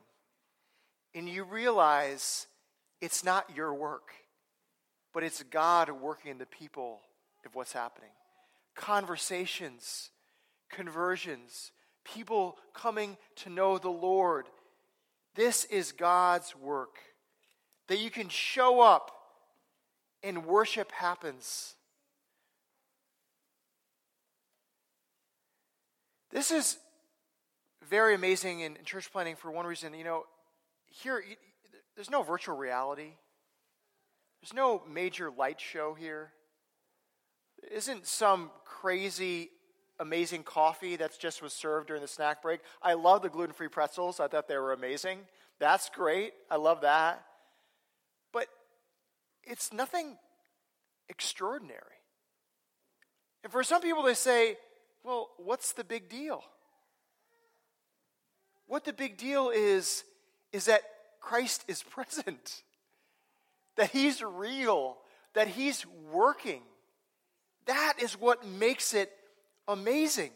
and 1.13 1.30
you 1.30 1.44
realize 1.44 2.48
it's 3.01 3.24
not 3.24 3.56
your 3.56 3.74
work 3.74 4.12
but 5.15 5.24
it's 5.24 5.42
God 5.44 5.89
working 5.89 6.30
in 6.30 6.38
the 6.38 6.46
people 6.46 7.00
of 7.46 7.56
what's 7.56 7.72
happening. 7.72 8.10
Conversations, 8.75 10.10
conversions, 10.75 11.72
people 12.03 12.58
coming 12.74 13.17
to 13.38 13.50
know 13.50 13.77
the 13.77 13.89
Lord. 13.89 14.46
This 15.36 15.65
is 15.65 15.91
God's 15.91 16.55
work. 16.55 16.98
That 17.88 18.00
you 18.00 18.10
can 18.10 18.29
show 18.29 18.82
up 18.82 19.12
and 20.24 20.46
worship 20.46 20.91
happens. 20.91 21.75
This 26.32 26.51
is 26.51 26.77
very 27.88 28.15
amazing 28.15 28.62
in 28.62 28.77
church 28.84 29.12
planting 29.12 29.36
for 29.36 29.51
one 29.51 29.65
reason. 29.65 29.94
You 29.94 30.03
know, 30.03 30.24
here, 30.88 31.24
there's 31.96 32.10
no 32.10 32.24
virtual 32.24 32.58
reality. 32.58 33.12
There's 34.41 34.53
no 34.53 34.84
major 34.91 35.32
light 35.32 35.62
show 35.62 35.94
here. 35.94 36.32
Isn't 37.72 38.05
some 38.05 38.51
crazy, 38.63 39.50
amazing 40.00 40.44
coffee 40.44 40.96
that's 40.96 41.18
just 41.18 41.42
was 41.42 41.54
served 41.54 41.88
during 41.88 42.02
the 42.02 42.08
snack 42.08 42.42
break. 42.42 42.60
I 42.82 42.94
love 42.94 43.22
the 43.22 43.30
gluten 43.30 43.54
free 43.54 43.68
pretzels. 43.68 44.20
I 44.20 44.28
thought 44.28 44.48
they 44.48 44.58
were 44.58 44.74
amazing. 44.74 45.20
That's 45.60 45.90
great. 45.90 46.34
I 46.50 46.58
love 46.58 46.82
that. 46.82 47.24
But 48.34 48.48
it's 49.44 49.72
nothing 49.72 50.18
extraordinary. 51.10 51.82
And 53.44 53.52
for 53.52 53.64
some 53.64 53.82
people, 53.82 54.04
they 54.04 54.16
say, 54.16 54.58
well, 55.04 55.30
what's 55.38 55.74
the 55.74 55.84
big 55.84 56.10
deal? 56.10 56.44
What 58.68 58.84
the 58.84 58.94
big 58.94 59.18
deal 59.18 59.50
is, 59.50 60.04
is 60.52 60.66
that 60.66 60.82
Christ 61.22 61.64
is 61.68 61.84
present, 61.90 62.64
that 63.78 63.92
He's 63.92 64.22
real, 64.24 64.98
that 65.34 65.48
He's 65.48 65.86
working. 66.12 66.62
That 67.68 67.94
is 68.02 68.20
what 68.20 68.46
makes 68.48 68.94
it 68.94 69.12
amazing. 69.67 70.31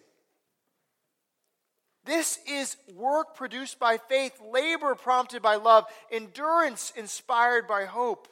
This 2.06 2.40
is 2.48 2.76
work 2.96 3.36
produced 3.36 3.80
by 3.80 3.98
faith, 3.98 4.34
labor 4.52 4.96
prompted 4.96 5.42
by 5.42 5.56
love, 5.56 5.86
endurance 6.12 6.92
inspired 6.96 7.68
by 7.68 7.86
hope. 7.86 8.28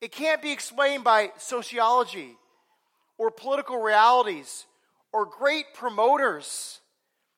It 0.00 0.10
can't 0.10 0.42
be 0.42 0.52
explained 0.52 1.04
by 1.04 1.30
sociology 1.38 2.36
or 3.18 3.30
political 3.30 3.80
realities 3.80 4.66
or 5.12 5.26
great 5.26 5.66
promoters. 5.74 6.80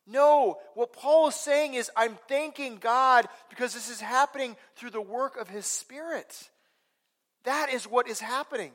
No, 0.07 0.59
what 0.75 0.93
Paul 0.93 1.29
is 1.29 1.35
saying 1.35 1.75
is, 1.75 1.91
I'm 1.97 2.17
thanking 2.29 2.77
God 2.77 3.27
because 3.51 3.75
this 3.75 3.91
is 3.91 4.01
happening 4.01 4.57
through 4.77 4.91
the 4.91 5.01
work 5.01 5.37
of 5.37 5.49
His 5.49 5.67
Spirit. 5.67 6.49
That 7.45 7.71
is 7.71 7.85
what 7.85 8.09
is 8.09 8.21
happening. 8.21 8.73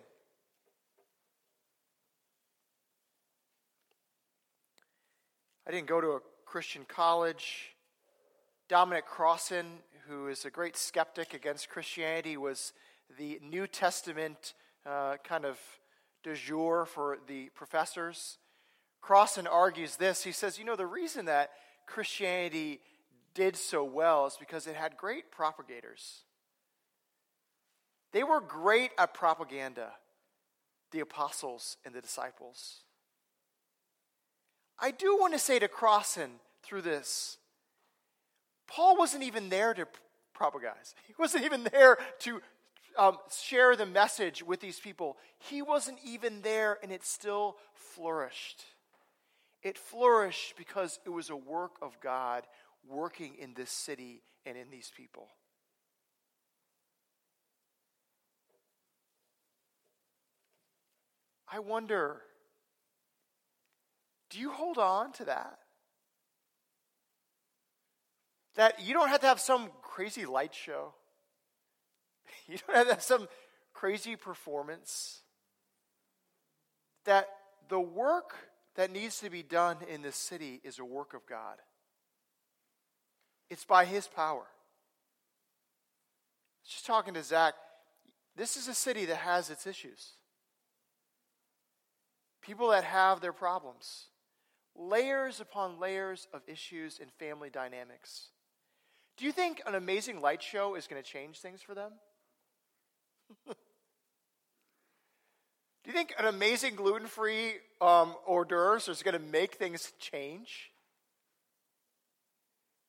I 5.72 5.74
didn't 5.74 5.88
go 5.88 6.02
to 6.02 6.10
a 6.10 6.20
Christian 6.46 6.84
college. 6.86 7.74
Dominic 8.68 9.06
Crossan, 9.06 9.66
who 10.06 10.28
is 10.28 10.44
a 10.44 10.50
great 10.50 10.76
skeptic 10.76 11.34
against 11.34 11.70
Christianity, 11.70 12.36
was 12.36 12.74
the 13.18 13.40
New 13.42 13.68
Testament 13.68 14.54
uh, 14.86 15.16
kind 15.24 15.46
of 15.46 15.58
de 16.26 16.36
jour 16.36 16.86
for 16.86 17.20
the 17.26 17.48
professors. 17.56 18.38
Crossan 19.00 19.48
argues 19.48 19.96
this. 19.96 20.26
He 20.26 20.34
says, 20.34 20.60
you 20.60 20.66
know, 20.66 20.76
the 20.76 20.86
reason 20.86 21.24
that 21.28 21.52
Christianity 21.88 22.82
did 23.34 23.56
so 23.56 23.86
well 23.86 24.26
is 24.26 24.36
because 24.38 24.68
it 24.68 24.76
had 24.76 24.98
great 24.98 25.32
propagators. 25.32 26.24
They 28.12 28.26
were 28.26 28.42
great 28.42 28.92
at 28.98 29.14
propaganda, 29.14 29.94
the 30.92 31.00
apostles 31.00 31.78
and 31.86 31.96
the 31.96 32.02
disciples. 32.02 32.82
I 34.82 34.90
do 34.90 35.16
want 35.20 35.34
to 35.34 35.40
say 35.40 35.60
to 35.60 35.68
Crossan 35.68 36.32
through 36.64 36.82
this 36.82 37.38
Paul 38.68 38.98
wasn't 38.98 39.24
even 39.24 39.50
there 39.50 39.74
to 39.74 39.86
propagize, 40.38 40.96
he 41.06 41.14
wasn't 41.20 41.46
even 41.46 41.64
there 41.72 41.98
to 42.20 42.42
um, 42.98 43.18
share 43.32 43.76
the 43.76 43.86
message 43.86 44.44
with 44.44 44.60
these 44.60 44.80
people. 44.80 45.18
He 45.40 45.62
wasn't 45.62 46.00
even 46.04 46.42
there, 46.42 46.78
and 46.84 46.92
it 46.92 47.06
still 47.06 47.58
flourished. 47.74 48.66
It 49.64 49.78
flourished 49.78 50.56
because 50.58 51.00
it 51.06 51.10
was 51.10 51.30
a 51.30 51.36
work 51.36 51.74
of 51.82 52.00
God 52.02 52.44
working 52.90 53.36
in 53.40 53.54
this 53.54 53.70
city 53.70 54.24
and 54.46 54.58
in 54.58 54.70
these 54.70 54.92
people. 54.96 55.28
I 61.48 61.60
wonder 61.60 62.22
do 64.32 64.40
you 64.40 64.52
hold 64.52 64.78
on 64.78 65.12
to 65.14 65.26
that? 65.26 65.60
That 68.56 68.84
you 68.84 68.94
don't 68.94 69.10
have 69.10 69.22
to 69.22 69.28
have 69.28 69.40
some 69.40 69.70
crazy 69.82 70.26
light 70.26 70.56
show. 70.56 70.94
You 72.48 72.58
don't 72.66 72.76
have 72.76 72.88
to 72.88 72.94
have 72.94 73.04
some 73.04 73.28
crazy 73.74 74.16
performance. 74.16 75.22
That 77.06 77.30
the 77.70 77.80
work 77.80 78.34
that 78.76 78.92
needs 78.92 79.20
to 79.20 79.30
be 79.30 79.44
done 79.44 79.78
in 79.88 80.02
this 80.02 80.16
city 80.16 80.60
is 80.64 80.80
a 80.80 80.86
work 80.86 81.14
of 81.14 81.26
God. 81.26 81.58
It's 83.50 83.64
by 83.64 83.86
His 83.86 84.08
power. 84.08 84.46
Just 86.68 86.86
talking 86.86 87.14
to 87.14 87.24
Zach, 87.24 87.54
this 88.36 88.58
is 88.58 88.68
a 88.68 88.74
city 88.74 89.06
that 89.06 89.18
has 89.18 89.50
its 89.50 89.68
issues. 89.68 90.14
People 92.42 92.70
that 92.70 92.84
have 92.84 93.22
their 93.22 93.34
problems. 93.34 94.08
Layers 94.76 95.40
upon 95.40 95.80
layers 95.80 96.28
of 96.34 96.42
issues 96.48 97.00
and 97.00 97.12
family 97.14 97.50
dynamics. 97.50 98.30
Do 99.18 99.26
you 99.26 99.32
think 99.32 99.62
an 99.66 99.76
amazing 99.76 100.22
light 100.22 100.42
show 100.42 100.76
is 100.76 100.88
going 100.88 101.02
to 101.02 101.08
change 101.08 101.40
things 101.40 101.62
for 101.62 101.76
them? 101.76 101.92
Do 105.84 105.90
you 105.90 105.94
think 105.94 106.14
an 106.20 106.26
amazing 106.26 106.76
gluten 106.76 107.08
free 107.08 107.54
um, 107.82 108.16
hors 108.26 108.46
d'oeuvres 108.46 108.88
is 108.88 109.02
going 109.02 109.14
to 109.14 109.20
make 109.20 109.56
things 109.56 109.92
change? 110.00 110.72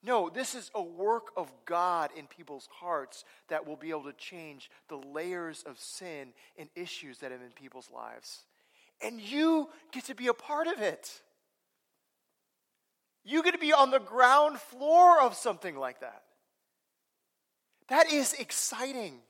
No, 0.03 0.29
this 0.29 0.55
is 0.55 0.71
a 0.75 0.83
work 0.83 1.29
of 1.37 1.53
God 1.65 2.11
in 2.17 2.27
people's 2.27 2.69
hearts 2.81 3.25
that 3.49 3.67
will 3.67 3.77
be 3.77 3.91
able 3.91 4.05
to 4.05 4.13
change 4.13 4.69
the 4.89 4.97
layers 4.97 5.63
of 5.63 5.79
sin 5.79 6.33
and 6.59 6.69
issues 6.75 7.19
that 7.19 7.31
have 7.31 7.41
in 7.41 7.51
people's 7.51 7.91
lives. 7.91 8.43
And 9.01 9.21
you 9.21 9.69
get 9.93 10.05
to 10.07 10.15
be 10.15 10.27
a 10.27 10.35
part 10.35 10.67
of 10.67 10.81
it. 10.81 11.23
You 13.25 13.43
get 13.43 13.53
to 13.53 13.59
be 13.59 13.73
on 13.73 13.91
the 13.91 14.01
ground 14.01 14.59
floor 14.59 15.21
of 15.21 15.35
something 15.35 15.77
like 15.77 16.01
that. 16.01 16.23
That 17.89 18.13
is 18.13 18.33
exciting. 18.35 19.21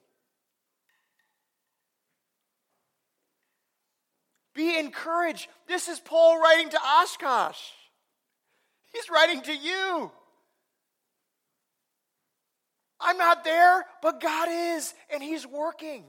Be 4.55 4.79
encouraged. 4.79 5.49
This 5.67 5.89
is 5.89 5.99
Paul 6.01 6.41
writing 6.41 6.71
to 6.71 6.79
Oshkosh. 6.79 7.59
He's 8.93 9.11
writing 9.11 9.41
to 9.43 9.57
you. 9.57 10.11
I'm 13.01 13.19
not 13.19 13.45
there, 13.45 13.85
but 14.01 14.21
God 14.21 14.49
is, 14.51 14.95
and 15.13 15.23
He's 15.23 15.47
working. 15.47 16.05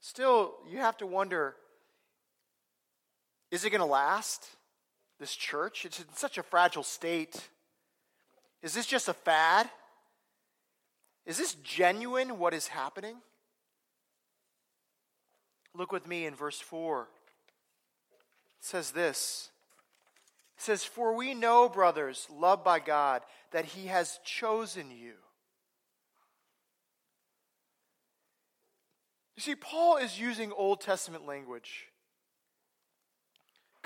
Still, 0.00 0.54
you 0.70 0.78
have 0.78 0.96
to 0.98 1.06
wonder 1.06 1.56
is 3.50 3.64
it 3.64 3.70
going 3.70 3.80
to 3.80 3.86
last? 3.86 4.46
This 5.18 5.34
church? 5.34 5.84
It's 5.84 5.98
in 5.98 6.06
such 6.14 6.38
a 6.38 6.42
fragile 6.42 6.82
state. 6.82 7.48
Is 8.62 8.74
this 8.74 8.86
just 8.86 9.08
a 9.08 9.14
fad? 9.14 9.70
Is 11.24 11.38
this 11.38 11.54
genuine 11.62 12.38
what 12.38 12.54
is 12.54 12.68
happening? 12.68 13.16
Look 15.74 15.92
with 15.92 16.06
me 16.06 16.26
in 16.26 16.34
verse 16.34 16.60
4. 16.60 17.02
It 17.02 18.64
says 18.64 18.92
this. 18.92 19.50
It 20.56 20.62
says, 20.62 20.84
For 20.84 21.14
we 21.14 21.34
know, 21.34 21.68
brothers, 21.68 22.26
loved 22.32 22.64
by 22.64 22.78
God, 22.78 23.22
that 23.52 23.64
He 23.64 23.86
has 23.86 24.18
chosen 24.24 24.90
you. 24.90 25.12
You 29.36 29.42
see, 29.42 29.54
Paul 29.54 29.98
is 29.98 30.18
using 30.18 30.50
Old 30.52 30.80
Testament 30.80 31.26
language. 31.26 31.88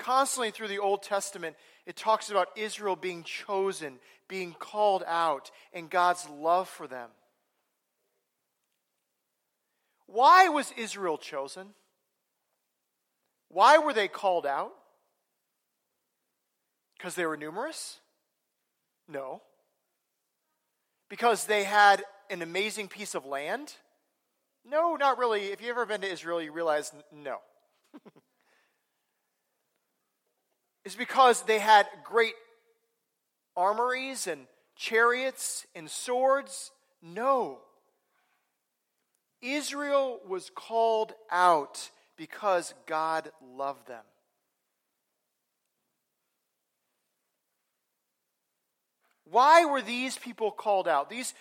Constantly 0.01 0.49
through 0.49 0.67
the 0.67 0.79
Old 0.79 1.03
Testament, 1.03 1.55
it 1.85 1.95
talks 1.95 2.31
about 2.31 2.49
Israel 2.55 2.95
being 2.95 3.21
chosen, 3.23 3.99
being 4.27 4.55
called 4.57 5.03
out, 5.05 5.51
and 5.73 5.91
God's 5.91 6.27
love 6.27 6.67
for 6.67 6.87
them. 6.87 7.09
Why 10.07 10.49
was 10.49 10.73
Israel 10.75 11.19
chosen? 11.19 11.67
Why 13.49 13.77
were 13.77 13.93
they 13.93 14.07
called 14.07 14.47
out? 14.47 14.71
Because 16.97 17.13
they 17.13 17.27
were 17.27 17.37
numerous? 17.37 17.99
No. 19.07 19.43
Because 21.09 21.45
they 21.45 21.63
had 21.63 22.03
an 22.31 22.41
amazing 22.41 22.87
piece 22.87 23.13
of 23.13 23.27
land? 23.27 23.71
No, 24.65 24.95
not 24.95 25.19
really. 25.19 25.51
If 25.51 25.61
you've 25.61 25.69
ever 25.69 25.85
been 25.85 26.01
to 26.01 26.11
Israel, 26.11 26.41
you 26.41 26.51
realize 26.51 26.91
no. 27.11 27.37
it's 30.83 30.95
because 30.95 31.43
they 31.43 31.59
had 31.59 31.87
great 32.03 32.33
armories 33.55 34.27
and 34.27 34.47
chariots 34.75 35.65
and 35.75 35.89
swords? 35.89 36.71
No. 37.01 37.59
Israel 39.41 40.19
was 40.27 40.51
called 40.53 41.13
out 41.31 41.89
because 42.17 42.73
God 42.85 43.31
loved 43.55 43.87
them. 43.87 44.03
Why 49.25 49.65
were 49.65 49.81
these 49.81 50.17
people 50.17 50.51
called 50.51 50.87
out? 50.87 51.09
These 51.09 51.33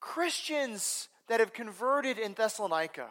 Christians 0.00 1.08
that 1.28 1.40
have 1.40 1.52
converted 1.52 2.18
in 2.18 2.34
Thessalonica 2.34 3.08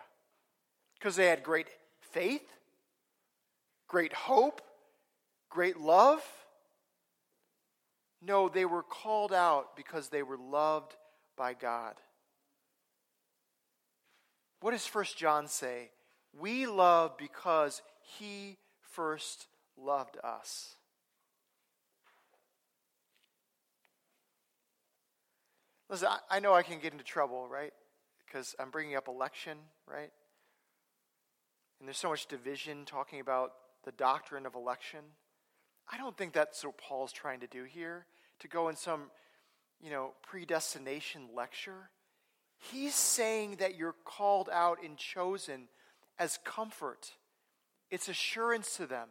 because 0.99 1.15
they 1.15 1.27
had 1.27 1.43
great 1.43 1.67
faith, 2.11 2.47
great 3.87 4.13
hope, 4.13 4.61
great 5.53 5.79
love. 5.79 6.23
No, 8.21 8.49
they 8.49 8.65
were 8.65 8.81
called 8.81 9.31
out 9.31 9.75
because 9.75 10.09
they 10.09 10.23
were 10.23 10.37
loved 10.37 10.95
by 11.37 11.53
God. 11.53 11.93
What 14.61 14.71
does 14.71 14.87
First 14.87 15.17
John 15.17 15.47
say? 15.47 15.91
We 16.39 16.65
love 16.65 17.17
because 17.17 17.81
he 18.17 18.57
first 18.81 19.45
loved 19.77 20.17
us. 20.23 20.75
Listen, 25.89 26.07
I 26.31 26.39
know 26.39 26.53
I 26.53 26.63
can 26.63 26.79
get 26.79 26.93
into 26.93 27.03
trouble, 27.03 27.47
right? 27.47 27.73
Because 28.25 28.55
I'm 28.57 28.71
bringing 28.71 28.95
up 28.95 29.07
election, 29.07 29.57
right? 29.87 30.09
And 31.79 31.87
there's 31.87 31.97
so 31.97 32.09
much 32.09 32.25
division 32.25 32.85
talking 32.85 33.19
about 33.19 33.51
the 33.83 33.91
doctrine 33.91 34.47
of 34.47 34.55
election. 34.55 35.01
I 35.91 35.97
don't 35.97 36.17
think 36.17 36.33
that's 36.33 36.63
what 36.63 36.77
Paul's 36.77 37.11
trying 37.11 37.41
to 37.41 37.47
do 37.47 37.63
here, 37.63 38.05
to 38.39 38.47
go 38.47 38.69
in 38.69 38.75
some, 38.75 39.11
you 39.81 39.91
know, 39.91 40.13
predestination 40.23 41.29
lecture. 41.35 41.89
He's 42.57 42.95
saying 42.95 43.57
that 43.57 43.75
you're 43.75 43.95
called 44.05 44.49
out 44.51 44.77
and 44.83 44.97
chosen 44.97 45.67
as 46.17 46.39
comfort. 46.45 47.11
It's 47.91 48.07
assurance 48.07 48.77
to 48.77 48.85
them. 48.85 49.09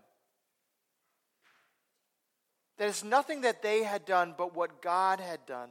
That 2.79 2.89
it's 2.89 3.05
nothing 3.05 3.43
that 3.43 3.63
they 3.63 3.83
had 3.83 4.07
done, 4.07 4.35
but 4.37 4.55
what 4.55 4.81
God 4.83 5.21
had 5.21 5.45
done. 5.47 5.71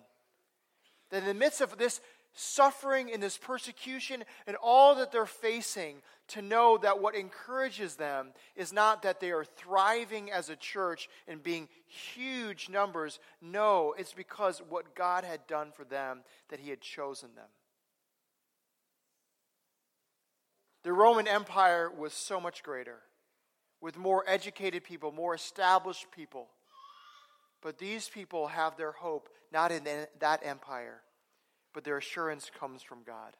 That 1.09 1.23
in 1.23 1.25
the 1.25 1.33
midst 1.33 1.61
of 1.61 1.77
this 1.77 1.99
suffering 2.33 3.11
and 3.11 3.21
this 3.21 3.37
persecution 3.37 4.23
and 4.47 4.55
all 4.61 4.95
that 4.95 5.11
they're 5.11 5.25
facing, 5.25 6.01
to 6.29 6.41
know 6.41 6.77
that 6.77 7.01
what 7.01 7.13
encourages 7.15 7.95
them 7.95 8.29
is 8.55 8.71
not 8.71 9.01
that 9.01 9.19
they 9.19 9.31
are 9.31 9.43
thriving 9.43 10.31
as 10.31 10.49
a 10.49 10.55
church 10.55 11.09
and 11.27 11.43
being 11.43 11.67
huge 11.87 12.69
numbers. 12.69 13.19
No, 13.41 13.93
it's 13.97 14.13
because 14.13 14.61
what 14.69 14.95
God 14.95 15.25
had 15.25 15.45
done 15.45 15.71
for 15.73 15.83
them, 15.83 16.21
that 16.49 16.59
He 16.59 16.69
had 16.69 16.79
chosen 16.79 17.35
them. 17.35 17.49
The 20.83 20.93
Roman 20.93 21.27
Empire 21.27 21.91
was 21.91 22.13
so 22.13 22.39
much 22.39 22.63
greater, 22.63 22.99
with 23.81 23.97
more 23.97 24.23
educated 24.25 24.83
people, 24.83 25.11
more 25.11 25.35
established 25.35 26.09
people. 26.11 26.47
But 27.61 27.77
these 27.77 28.09
people 28.09 28.47
have 28.47 28.77
their 28.77 28.91
hope 28.91 29.29
not 29.51 29.71
in 29.71 29.83
that 30.19 30.41
empire, 30.43 31.01
but 31.73 31.83
their 31.83 31.97
assurance 31.97 32.51
comes 32.59 32.81
from 32.81 32.99
God. 33.05 33.35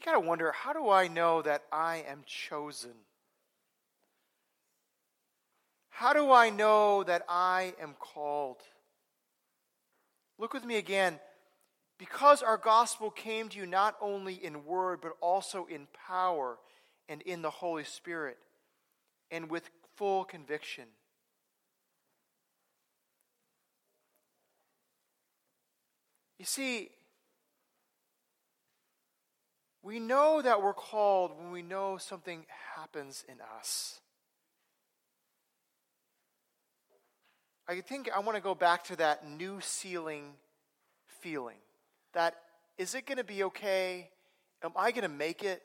You 0.00 0.06
got 0.06 0.20
to 0.20 0.26
wonder 0.26 0.50
how 0.52 0.72
do 0.72 0.88
I 0.90 1.06
know 1.06 1.42
that 1.42 1.62
I 1.70 2.04
am 2.08 2.22
chosen? 2.26 2.92
How 5.90 6.12
do 6.12 6.32
I 6.32 6.50
know 6.50 7.04
that 7.04 7.24
I 7.28 7.74
am 7.80 7.94
called? 8.00 8.56
Look 10.38 10.52
with 10.52 10.64
me 10.64 10.76
again. 10.76 11.20
Because 11.98 12.42
our 12.42 12.56
gospel 12.56 13.10
came 13.10 13.48
to 13.50 13.58
you 13.58 13.66
not 13.66 13.94
only 14.00 14.34
in 14.34 14.64
word, 14.64 15.00
but 15.00 15.12
also 15.20 15.66
in 15.70 15.86
power 16.08 16.58
and 17.08 17.22
in 17.22 17.42
the 17.42 17.50
Holy 17.50 17.84
Spirit, 17.84 18.38
and 19.30 19.48
with 19.48 19.70
full 19.94 20.24
conviction. 20.24 20.86
You 26.42 26.46
see, 26.46 26.90
we 29.80 30.00
know 30.00 30.42
that 30.42 30.60
we're 30.60 30.74
called 30.74 31.38
when 31.38 31.52
we 31.52 31.62
know 31.62 31.98
something 31.98 32.46
happens 32.74 33.24
in 33.28 33.36
us. 33.60 34.00
I 37.68 37.80
think 37.80 38.10
I 38.12 38.18
want 38.18 38.34
to 38.34 38.42
go 38.42 38.56
back 38.56 38.82
to 38.86 38.96
that 38.96 39.24
new 39.24 39.60
ceiling 39.60 40.32
feeling. 41.20 41.58
That 42.12 42.34
is 42.76 42.96
it 42.96 43.06
going 43.06 43.18
to 43.18 43.24
be 43.24 43.44
okay? 43.44 44.10
Am 44.64 44.72
I 44.74 44.90
going 44.90 45.02
to 45.02 45.08
make 45.08 45.44
it? 45.44 45.62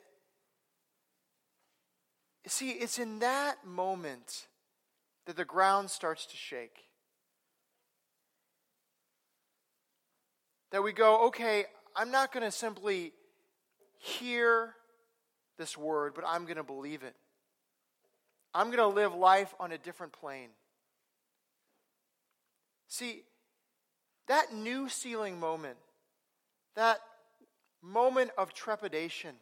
See, 2.46 2.70
it's 2.70 3.00
in 3.00 3.18
that 3.18 3.66
moment 3.66 4.46
that 5.26 5.34
the 5.34 5.44
ground 5.44 5.90
starts 5.90 6.24
to 6.26 6.36
shake. 6.36 6.87
That 10.70 10.82
we 10.82 10.92
go, 10.92 11.26
okay, 11.28 11.64
I'm 11.96 12.10
not 12.10 12.32
going 12.32 12.44
to 12.44 12.50
simply 12.50 13.12
hear 13.98 14.74
this 15.56 15.76
word, 15.76 16.14
but 16.14 16.24
I'm 16.26 16.44
going 16.44 16.56
to 16.56 16.62
believe 16.62 17.02
it. 17.02 17.14
I'm 18.54 18.66
going 18.66 18.78
to 18.78 18.86
live 18.86 19.14
life 19.14 19.54
on 19.58 19.72
a 19.72 19.78
different 19.78 20.12
plane. 20.12 20.50
See, 22.88 23.22
that 24.26 24.54
new 24.54 24.88
ceiling 24.88 25.38
moment, 25.38 25.76
that 26.74 27.00
moment 27.82 28.30
of 28.38 28.54
trepidation, 28.54 29.34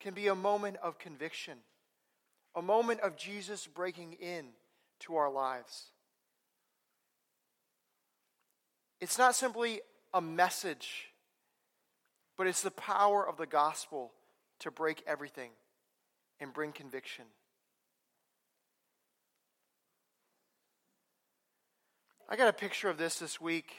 can 0.00 0.14
be 0.14 0.28
a 0.28 0.34
moment 0.34 0.76
of 0.82 0.98
conviction, 0.98 1.58
a 2.54 2.62
moment 2.62 3.00
of 3.00 3.16
Jesus 3.16 3.66
breaking 3.66 4.14
in 4.14 4.46
to 5.00 5.16
our 5.16 5.30
lives. 5.30 5.86
It's 9.00 9.18
not 9.18 9.34
simply 9.34 9.80
a 10.16 10.20
message, 10.22 11.10
but 12.38 12.46
it's 12.46 12.62
the 12.62 12.70
power 12.70 13.26
of 13.28 13.36
the 13.36 13.44
gospel 13.44 14.12
to 14.60 14.70
break 14.70 15.02
everything 15.06 15.50
and 16.40 16.54
bring 16.54 16.72
conviction. 16.72 17.26
I 22.30 22.36
got 22.36 22.48
a 22.48 22.52
picture 22.54 22.88
of 22.88 22.96
this 22.96 23.18
this 23.18 23.42
week. 23.42 23.74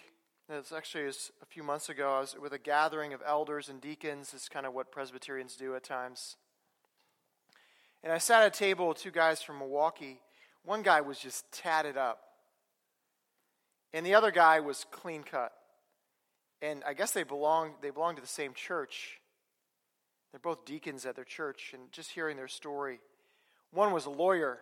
It's 0.47 0.71
actually 0.71 1.05
was 1.05 1.31
a 1.41 1.45
few 1.47 1.63
months 1.63 1.89
ago. 1.89 2.17
I 2.17 2.19
was 2.19 2.35
with 2.39 2.53
a 2.53 2.59
gathering 2.59 3.13
of 3.13 3.21
elders 3.25 3.67
and 3.67 3.81
deacons. 3.81 4.31
It's 4.35 4.47
kind 4.47 4.67
of 4.67 4.75
what 4.75 4.91
Presbyterians 4.91 5.55
do 5.55 5.75
at 5.75 5.83
times. 5.83 6.35
And 8.03 8.13
I 8.13 8.19
sat 8.19 8.43
at 8.43 8.55
a 8.55 8.57
table 8.57 8.89
with 8.89 8.99
two 8.99 9.09
guys 9.09 9.41
from 9.41 9.57
Milwaukee. 9.57 10.21
One 10.63 10.83
guy 10.83 11.01
was 11.01 11.17
just 11.17 11.51
tatted 11.51 11.97
up, 11.97 12.19
and 13.91 14.05
the 14.05 14.13
other 14.13 14.29
guy 14.29 14.59
was 14.59 14.85
clean 14.91 15.23
cut. 15.23 15.51
And 16.61 16.83
I 16.85 16.93
guess 16.93 17.11
they 17.11 17.23
belong 17.23 17.73
they 17.81 17.89
belong 17.89 18.15
to 18.15 18.21
the 18.21 18.27
same 18.27 18.53
church. 18.53 19.19
They're 20.31 20.39
both 20.39 20.65
deacons 20.65 21.05
at 21.05 21.15
their 21.15 21.25
church, 21.25 21.71
and 21.73 21.91
just 21.91 22.11
hearing 22.11 22.37
their 22.37 22.47
story. 22.47 22.99
One 23.71 23.93
was 23.93 24.05
a 24.05 24.09
lawyer 24.09 24.59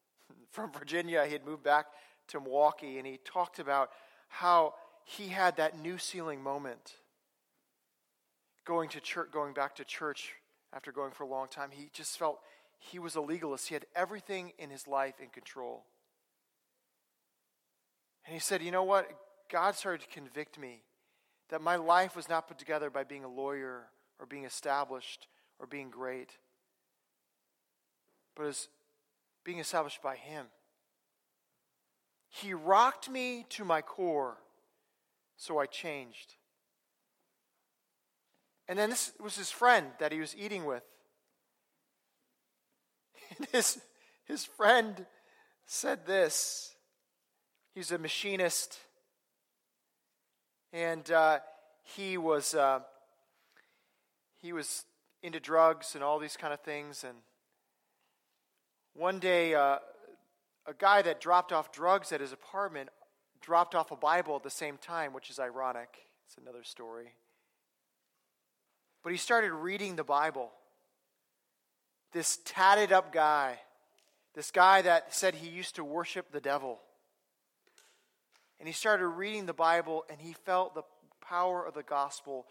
from 0.50 0.72
Virginia. 0.72 1.24
He 1.26 1.32
had 1.32 1.44
moved 1.44 1.62
back 1.62 1.86
to 2.28 2.40
Milwaukee, 2.40 2.98
and 2.98 3.06
he 3.06 3.18
talked 3.24 3.58
about 3.58 3.90
how 4.28 4.74
he 5.04 5.28
had 5.28 5.56
that 5.56 5.78
new 5.78 5.98
ceiling 5.98 6.42
moment 6.42 6.94
going 8.64 8.88
to 8.90 9.00
church, 9.00 9.30
going 9.32 9.52
back 9.52 9.76
to 9.76 9.84
church 9.84 10.34
after 10.72 10.92
going 10.92 11.10
for 11.10 11.24
a 11.24 11.28
long 11.28 11.48
time. 11.48 11.70
He 11.72 11.90
just 11.92 12.18
felt 12.18 12.40
he 12.78 12.98
was 12.98 13.16
a 13.16 13.20
legalist. 13.20 13.68
He 13.68 13.74
had 13.74 13.86
everything 13.94 14.52
in 14.58 14.70
his 14.70 14.86
life 14.86 15.20
in 15.20 15.28
control. 15.28 15.84
And 18.24 18.34
he 18.34 18.40
said, 18.40 18.62
You 18.62 18.70
know 18.70 18.84
what? 18.84 19.08
God 19.50 19.74
started 19.74 20.02
to 20.02 20.08
convict 20.08 20.58
me 20.58 20.82
that 21.52 21.60
my 21.60 21.76
life 21.76 22.16
was 22.16 22.30
not 22.30 22.48
put 22.48 22.56
together 22.56 22.88
by 22.88 23.04
being 23.04 23.24
a 23.24 23.28
lawyer 23.28 23.82
or 24.18 24.24
being 24.24 24.46
established 24.46 25.28
or 25.58 25.66
being 25.66 25.90
great, 25.90 26.30
but 28.34 28.46
as 28.46 28.68
being 29.44 29.58
established 29.58 30.00
by 30.02 30.16
Him. 30.16 30.46
He 32.30 32.54
rocked 32.54 33.10
me 33.10 33.44
to 33.50 33.66
my 33.66 33.82
core, 33.82 34.38
so 35.36 35.58
I 35.58 35.66
changed. 35.66 36.36
And 38.66 38.78
then 38.78 38.88
this 38.88 39.12
was 39.20 39.36
his 39.36 39.50
friend 39.50 39.88
that 39.98 40.10
he 40.10 40.20
was 40.20 40.34
eating 40.34 40.64
with. 40.64 40.84
And 43.36 43.46
his, 43.52 43.78
his 44.24 44.46
friend 44.46 45.04
said 45.66 46.06
this. 46.06 46.74
He's 47.74 47.92
a 47.92 47.98
machinist. 47.98 48.78
And 50.72 51.10
uh, 51.10 51.40
he 51.82 52.16
was 52.16 52.54
uh, 52.54 52.80
he 54.40 54.52
was 54.52 54.84
into 55.22 55.38
drugs 55.38 55.94
and 55.94 56.02
all 56.02 56.18
these 56.18 56.36
kind 56.36 56.52
of 56.52 56.60
things. 56.60 57.04
And 57.04 57.18
one 58.94 59.18
day, 59.18 59.54
uh, 59.54 59.78
a 60.66 60.74
guy 60.76 61.02
that 61.02 61.20
dropped 61.20 61.52
off 61.52 61.72
drugs 61.72 62.12
at 62.12 62.20
his 62.20 62.32
apartment 62.32 62.88
dropped 63.40 63.74
off 63.74 63.90
a 63.90 63.96
Bible 63.96 64.36
at 64.36 64.42
the 64.42 64.50
same 64.50 64.78
time, 64.78 65.12
which 65.12 65.28
is 65.28 65.38
ironic. 65.38 65.88
It's 66.26 66.36
another 66.38 66.62
story. 66.62 67.14
But 69.02 69.12
he 69.12 69.18
started 69.18 69.52
reading 69.52 69.96
the 69.96 70.04
Bible. 70.04 70.52
This 72.12 72.38
tatted 72.44 72.92
up 72.92 73.12
guy, 73.12 73.58
this 74.34 74.50
guy 74.50 74.82
that 74.82 75.14
said 75.14 75.34
he 75.34 75.48
used 75.48 75.76
to 75.76 75.84
worship 75.84 76.30
the 76.30 76.40
devil. 76.40 76.78
And 78.62 78.68
he 78.68 78.72
started 78.72 79.08
reading 79.08 79.46
the 79.46 79.52
Bible, 79.52 80.04
and 80.08 80.20
he 80.20 80.34
felt 80.34 80.76
the 80.76 80.84
power 81.20 81.66
of 81.66 81.74
the 81.74 81.82
gospel 81.82 82.46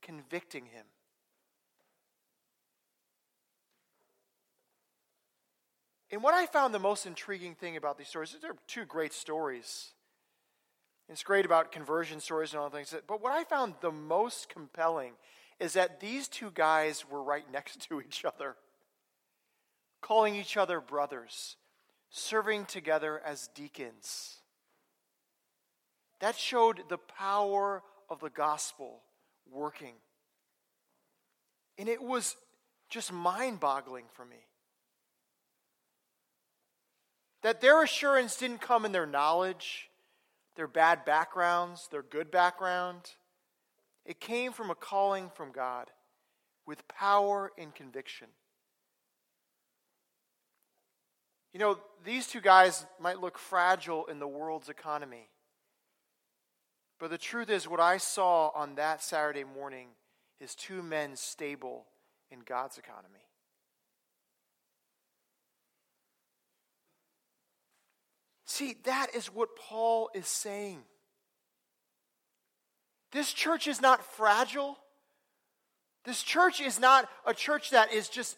convicting 0.00 0.66
him. 0.66 0.84
And 6.12 6.22
what 6.22 6.34
I 6.34 6.46
found 6.46 6.72
the 6.72 6.78
most 6.78 7.04
intriguing 7.04 7.56
thing 7.56 7.76
about 7.76 7.98
these 7.98 8.06
stories, 8.06 8.36
there 8.40 8.52
are 8.52 8.56
two 8.68 8.84
great 8.84 9.12
stories. 9.12 9.90
It's 11.08 11.24
great 11.24 11.44
about 11.44 11.72
conversion 11.72 12.20
stories 12.20 12.52
and 12.52 12.60
all 12.60 12.70
things. 12.70 12.94
But 13.08 13.20
what 13.20 13.32
I 13.32 13.42
found 13.42 13.74
the 13.80 13.90
most 13.90 14.48
compelling 14.48 15.14
is 15.58 15.72
that 15.72 15.98
these 15.98 16.28
two 16.28 16.52
guys 16.54 17.04
were 17.10 17.24
right 17.24 17.50
next 17.52 17.88
to 17.88 18.00
each 18.00 18.24
other, 18.24 18.54
calling 20.00 20.36
each 20.36 20.56
other 20.56 20.80
brothers, 20.80 21.56
serving 22.08 22.66
together 22.66 23.20
as 23.26 23.48
deacons. 23.52 24.42
That 26.20 26.36
showed 26.36 26.82
the 26.88 26.98
power 26.98 27.82
of 28.08 28.20
the 28.20 28.30
gospel 28.30 29.02
working. 29.50 29.94
And 31.78 31.88
it 31.88 32.02
was 32.02 32.36
just 32.88 33.12
mind 33.12 33.60
boggling 33.60 34.06
for 34.12 34.24
me. 34.24 34.46
That 37.42 37.60
their 37.60 37.82
assurance 37.82 38.36
didn't 38.36 38.60
come 38.60 38.84
in 38.84 38.92
their 38.92 39.06
knowledge, 39.06 39.90
their 40.56 40.66
bad 40.66 41.04
backgrounds, 41.04 41.88
their 41.90 42.02
good 42.02 42.30
background. 42.30 43.10
It 44.04 44.20
came 44.20 44.52
from 44.52 44.70
a 44.70 44.74
calling 44.74 45.30
from 45.34 45.52
God 45.52 45.90
with 46.66 46.88
power 46.88 47.52
and 47.58 47.74
conviction. 47.74 48.28
You 51.52 51.60
know, 51.60 51.78
these 52.04 52.26
two 52.26 52.40
guys 52.40 52.84
might 53.00 53.20
look 53.20 53.38
fragile 53.38 54.06
in 54.06 54.18
the 54.18 54.28
world's 54.28 54.68
economy. 54.68 55.28
But 56.98 57.10
the 57.10 57.18
truth 57.18 57.50
is, 57.50 57.68
what 57.68 57.80
I 57.80 57.98
saw 57.98 58.48
on 58.54 58.76
that 58.76 59.02
Saturday 59.02 59.44
morning 59.44 59.88
is 60.40 60.54
two 60.54 60.82
men 60.82 61.16
stable 61.16 61.84
in 62.30 62.40
God's 62.40 62.78
economy. 62.78 63.26
See, 68.46 68.76
that 68.84 69.14
is 69.14 69.26
what 69.26 69.56
Paul 69.56 70.08
is 70.14 70.26
saying. 70.26 70.78
This 73.12 73.32
church 73.32 73.66
is 73.66 73.82
not 73.82 74.02
fragile. 74.02 74.78
This 76.04 76.22
church 76.22 76.60
is 76.60 76.80
not 76.80 77.08
a 77.26 77.34
church 77.34 77.70
that 77.70 77.92
is 77.92 78.08
just 78.08 78.36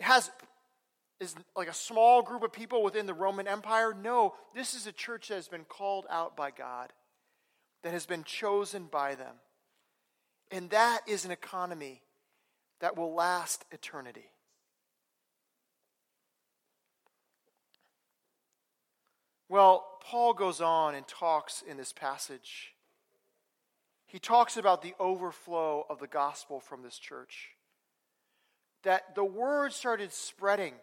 has 0.00 0.30
is 1.20 1.34
like 1.56 1.68
a 1.68 1.74
small 1.74 2.22
group 2.22 2.42
of 2.44 2.52
people 2.52 2.82
within 2.82 3.06
the 3.06 3.14
Roman 3.14 3.48
Empire. 3.48 3.92
No, 4.00 4.34
this 4.54 4.74
is 4.74 4.86
a 4.86 4.92
church 4.92 5.28
that 5.28 5.34
has 5.34 5.48
been 5.48 5.64
called 5.64 6.06
out 6.10 6.36
by 6.36 6.50
God, 6.50 6.92
that 7.82 7.92
has 7.92 8.06
been 8.06 8.24
chosen 8.24 8.84
by 8.84 9.14
them. 9.14 9.34
And 10.50 10.70
that 10.70 11.00
is 11.06 11.24
an 11.24 11.30
economy 11.30 12.02
that 12.80 12.96
will 12.96 13.14
last 13.14 13.64
eternity. 13.70 14.30
Well, 19.48 19.98
Paul 20.02 20.34
goes 20.34 20.60
on 20.60 20.94
and 20.94 21.06
talks 21.06 21.62
in 21.62 21.76
this 21.76 21.92
passage. 21.92 22.74
He 24.06 24.18
talks 24.18 24.56
about 24.56 24.82
the 24.82 24.94
overflow 24.98 25.86
of 25.88 25.98
the 25.98 26.06
gospel 26.06 26.60
from 26.60 26.82
this 26.82 26.98
church. 26.98 27.50
That 28.82 29.14
the 29.14 29.24
word 29.24 29.72
started 29.72 30.12
spreading. 30.12 30.74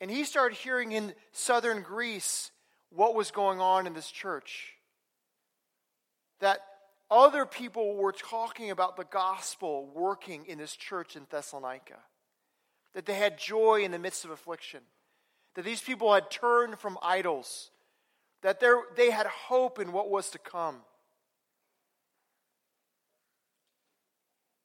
And 0.00 0.10
he 0.10 0.24
started 0.24 0.56
hearing 0.56 0.92
in 0.92 1.14
southern 1.32 1.82
Greece 1.82 2.50
what 2.90 3.14
was 3.14 3.30
going 3.30 3.60
on 3.60 3.86
in 3.86 3.94
this 3.94 4.10
church. 4.10 4.75
That 6.40 6.60
other 7.10 7.46
people 7.46 7.94
were 7.94 8.12
talking 8.12 8.70
about 8.70 8.96
the 8.96 9.04
gospel 9.04 9.90
working 9.94 10.44
in 10.46 10.58
this 10.58 10.74
church 10.74 11.16
in 11.16 11.26
Thessalonica. 11.30 11.98
That 12.94 13.06
they 13.06 13.14
had 13.14 13.38
joy 13.38 13.82
in 13.82 13.90
the 13.90 13.98
midst 13.98 14.24
of 14.24 14.30
affliction 14.30 14.80
that 15.56 15.64
these 15.64 15.80
people 15.80 16.12
had 16.12 16.30
turned 16.30 16.78
from 16.78 16.98
idols, 17.02 17.70
that 18.42 18.62
they 18.94 19.10
had 19.10 19.26
hope 19.26 19.78
in 19.78 19.90
what 19.90 20.10
was 20.10 20.30
to 20.30 20.38
come. 20.38 20.76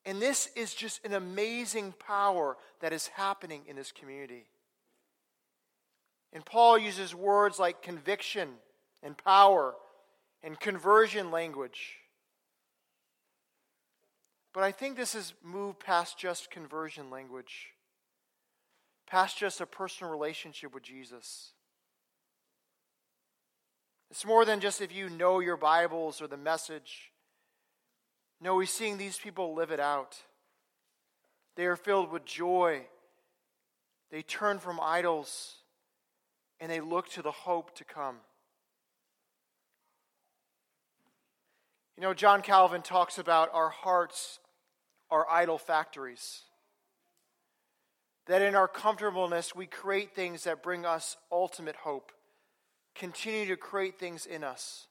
And 0.05 0.21
this 0.21 0.49
is 0.55 0.73
just 0.73 1.03
an 1.05 1.13
amazing 1.13 1.93
power 1.93 2.57
that 2.81 2.91
is 2.91 3.07
happening 3.07 3.61
in 3.67 3.77
this 3.77 3.93
community. 3.93 4.47
And 6.33 6.43
Paul 6.43 6.77
uses 6.77 7.15
words 7.15 7.57
like 7.57 7.81
conviction 7.81 8.49
and 9.01 9.17
power 9.17 9.75
and 10.43 10.59
conversion 10.59 11.31
language. 11.31 11.97
But 14.53 14.63
I 14.63 14.71
think 14.71 14.97
this 14.97 15.13
has 15.13 15.33
moved 15.43 15.79
past 15.79 16.17
just 16.17 16.51
conversion 16.51 17.09
language 17.09 17.73
past 19.11 19.37
just 19.37 19.59
a 19.59 19.65
personal 19.65 20.09
relationship 20.09 20.73
with 20.73 20.83
Jesus. 20.83 21.51
It's 24.09 24.25
more 24.25 24.45
than 24.45 24.61
just 24.61 24.81
if 24.81 24.95
you 24.95 25.09
know 25.09 25.41
your 25.41 25.57
Bibles 25.57 26.21
or 26.21 26.27
the 26.27 26.37
message. 26.37 27.11
No, 28.39 28.55
we're 28.55 28.65
seeing 28.65 28.97
these 28.97 29.17
people 29.17 29.53
live 29.53 29.69
it 29.71 29.81
out. 29.81 30.15
They 31.57 31.65
are 31.65 31.75
filled 31.75 32.09
with 32.09 32.23
joy. 32.23 32.85
They 34.11 34.21
turn 34.21 34.59
from 34.59 34.79
idols 34.81 35.55
and 36.61 36.71
they 36.71 36.79
look 36.79 37.09
to 37.09 37.21
the 37.21 37.31
hope 37.31 37.75
to 37.75 37.83
come. 37.83 38.15
You 42.01 42.07
know, 42.07 42.13
John 42.15 42.41
Calvin 42.41 42.81
talks 42.81 43.19
about 43.19 43.53
our 43.53 43.69
hearts 43.69 44.39
are 45.11 45.29
idol 45.29 45.59
factories. 45.59 46.41
That 48.25 48.41
in 48.41 48.55
our 48.55 48.67
comfortableness, 48.67 49.55
we 49.55 49.67
create 49.67 50.15
things 50.15 50.45
that 50.45 50.63
bring 50.63 50.83
us 50.83 51.15
ultimate 51.31 51.75
hope. 51.75 52.11
Continue 52.95 53.45
to 53.49 53.55
create 53.55 53.99
things 53.99 54.25
in 54.25 54.43
us. 54.43 54.87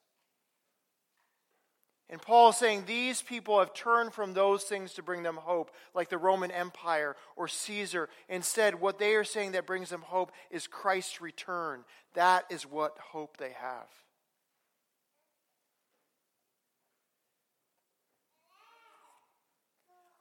And 2.09 2.23
Paul 2.23 2.51
is 2.51 2.57
saying 2.59 2.85
these 2.87 3.23
people 3.23 3.59
have 3.59 3.75
turned 3.75 4.13
from 4.13 4.33
those 4.33 4.63
things 4.63 4.93
to 4.95 5.03
bring 5.03 5.25
them 5.25 5.41
hope, 5.43 5.73
like 5.93 6.11
the 6.11 6.17
Roman 6.17 6.53
Empire 6.53 7.17
or 7.35 7.49
Caesar. 7.49 8.09
Instead, 8.29 8.81
what 8.81 9.01
they 9.01 9.17
are 9.17 9.25
saying 9.25 9.51
that 9.51 9.67
brings 9.67 9.91
them 9.91 10.03
hope 10.03 10.31
is 10.49 10.69
Christ's 10.69 11.21
return. 11.21 11.83
That 12.15 12.45
is 12.51 12.63
what 12.63 12.97
hope 13.11 13.37
they 13.37 13.51
have. 13.61 13.89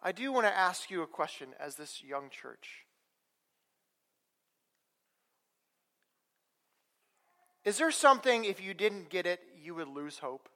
I 0.02 0.12
do 0.12 0.32
want 0.32 0.48
to 0.48 0.56
ask 0.56 0.90
you 0.90 1.02
a 1.02 1.08
question 1.08 1.50
as 1.60 1.76
this 1.76 2.02
young 2.04 2.30
church. 2.30 2.86
Is 7.66 7.78
there 7.78 7.92
something, 7.92 8.46
if 8.46 8.64
you 8.64 8.74
didn't 8.74 9.10
get 9.10 9.26
it, 9.26 9.42
you 9.62 9.76
would 9.76 9.90
lose 9.90 10.20
hope? 10.20 10.48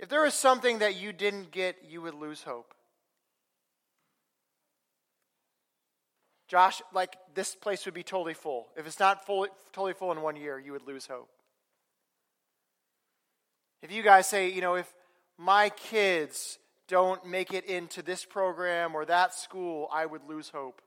If 0.00 0.08
there 0.08 0.26
is 0.26 0.34
something 0.34 0.80
that 0.80 0.96
you 0.96 1.12
didn't 1.12 1.52
get, 1.52 1.76
you 1.88 2.02
would 2.02 2.14
lose 2.14 2.42
hope. 2.42 2.74
Josh, 6.48 6.82
like 6.92 7.16
this 7.34 7.54
place 7.54 7.84
would 7.84 7.94
be 7.94 8.02
totally 8.02 8.34
full. 8.34 8.66
If 8.76 8.86
it's 8.86 8.98
not 8.98 9.24
fully, 9.24 9.48
totally 9.72 9.94
full 9.94 10.10
in 10.10 10.20
one 10.20 10.36
year, 10.36 10.58
you 10.58 10.72
would 10.72 10.86
lose 10.86 11.06
hope. 11.06 11.30
If 13.80 13.92
you 13.92 14.02
guys 14.02 14.26
say, 14.26 14.50
you 14.50 14.60
know, 14.60 14.74
if 14.74 14.92
my 15.38 15.70
kids 15.70 16.58
don't 16.88 17.24
make 17.26 17.52
it 17.52 17.64
into 17.64 18.02
this 18.02 18.24
program 18.24 18.94
or 18.94 19.04
that 19.04 19.34
school, 19.34 19.88
I 19.92 20.06
would 20.06 20.22
lose 20.28 20.50
hope. 20.50 20.82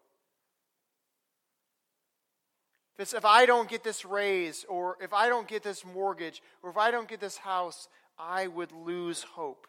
If, 2.98 3.26
I 3.26 3.46
don't 3.46 3.68
get 3.68 3.84
this 3.84 4.06
raise, 4.06 4.66
or 4.70 4.98
if 5.02 5.12
I 5.12 5.28
don't 5.28 5.48
get 5.48 5.64
this 5.64 5.84
mortgage, 5.84 6.42
or 6.64 6.70
if 6.70 6.78
I 6.78 6.92
don't 6.92 7.10
get 7.10 7.20
this 7.20 7.38
house, 7.38 7.90
I 8.18 8.48
would 8.48 8.72
lose 8.72 9.24
hope. 9.24 9.68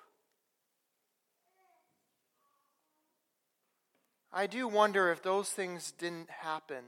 I 4.33 4.47
do 4.47 4.69
wonder 4.69 5.11
if 5.11 5.23
those 5.23 5.51
things 5.51 5.93
didn't 5.99 6.31
happen. 6.31 6.85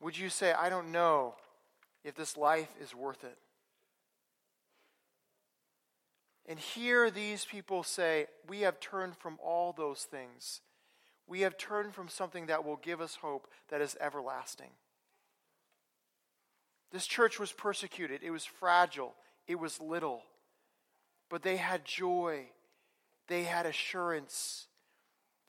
Would 0.00 0.16
you 0.16 0.28
say, 0.28 0.52
I 0.52 0.68
don't 0.68 0.92
know 0.92 1.34
if 2.04 2.14
this 2.14 2.36
life 2.36 2.72
is 2.80 2.94
worth 2.94 3.24
it? 3.24 3.36
And 6.46 6.58
here 6.58 7.10
these 7.10 7.44
people 7.44 7.82
say, 7.82 8.26
We 8.46 8.60
have 8.60 8.80
turned 8.80 9.16
from 9.16 9.38
all 9.42 9.72
those 9.72 10.02
things. 10.02 10.60
We 11.26 11.40
have 11.40 11.56
turned 11.56 11.94
from 11.94 12.08
something 12.08 12.46
that 12.46 12.64
will 12.64 12.76
give 12.76 13.00
us 13.00 13.16
hope 13.16 13.48
that 13.70 13.80
is 13.80 13.96
everlasting. 14.00 14.70
This 16.92 17.06
church 17.06 17.40
was 17.40 17.50
persecuted, 17.50 18.22
it 18.22 18.30
was 18.30 18.44
fragile, 18.44 19.14
it 19.48 19.58
was 19.58 19.80
little, 19.80 20.22
but 21.28 21.42
they 21.42 21.56
had 21.56 21.84
joy, 21.84 22.44
they 23.26 23.42
had 23.44 23.66
assurance, 23.66 24.66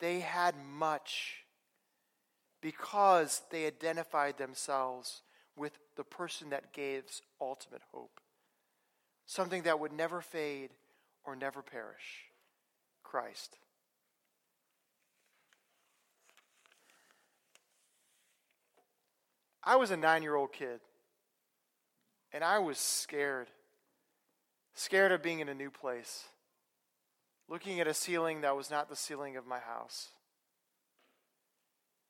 they 0.00 0.20
had 0.20 0.54
much 0.56 1.44
because 2.60 3.42
they 3.52 3.66
identified 3.66 4.38
themselves 4.38 5.22
with 5.54 5.78
the 5.96 6.02
person 6.02 6.50
that 6.50 6.72
gives 6.72 7.22
ultimate 7.40 7.82
hope, 7.92 8.20
something 9.26 9.62
that 9.62 9.78
would 9.78 9.92
never 9.92 10.20
fade 10.20 10.70
or 11.26 11.34
never 11.34 11.62
perish 11.62 12.30
Christ. 13.02 13.58
I 19.62 19.74
was 19.76 19.90
a 19.90 19.96
nine 19.96 20.22
year 20.22 20.36
old 20.36 20.52
kid, 20.52 20.80
and 22.32 22.44
I 22.44 22.60
was 22.60 22.78
scared. 22.78 23.48
Scared 24.74 25.10
of 25.10 25.22
being 25.22 25.40
in 25.40 25.48
a 25.48 25.54
new 25.54 25.70
place, 25.70 26.24
looking 27.48 27.80
at 27.80 27.86
a 27.86 27.94
ceiling 27.94 28.42
that 28.42 28.54
was 28.54 28.70
not 28.70 28.90
the 28.90 28.94
ceiling 28.94 29.38
of 29.38 29.46
my 29.46 29.58
house. 29.58 30.10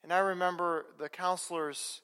And 0.03 0.13
I 0.13 0.19
remember 0.19 0.85
the 0.99 1.09
counselors, 1.09 2.01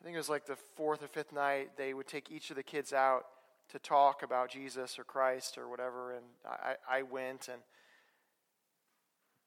I 0.00 0.04
think 0.04 0.14
it 0.14 0.18
was 0.18 0.28
like 0.28 0.46
the 0.46 0.56
fourth 0.76 1.02
or 1.02 1.08
fifth 1.08 1.32
night, 1.32 1.70
they 1.76 1.92
would 1.92 2.06
take 2.06 2.30
each 2.30 2.50
of 2.50 2.56
the 2.56 2.62
kids 2.62 2.92
out 2.92 3.24
to 3.70 3.78
talk 3.78 4.22
about 4.22 4.50
Jesus 4.50 4.98
or 4.98 5.04
Christ 5.04 5.58
or 5.58 5.68
whatever. 5.68 6.12
And 6.12 6.24
I, 6.46 6.74
I 6.88 7.02
went 7.02 7.48
and 7.48 7.60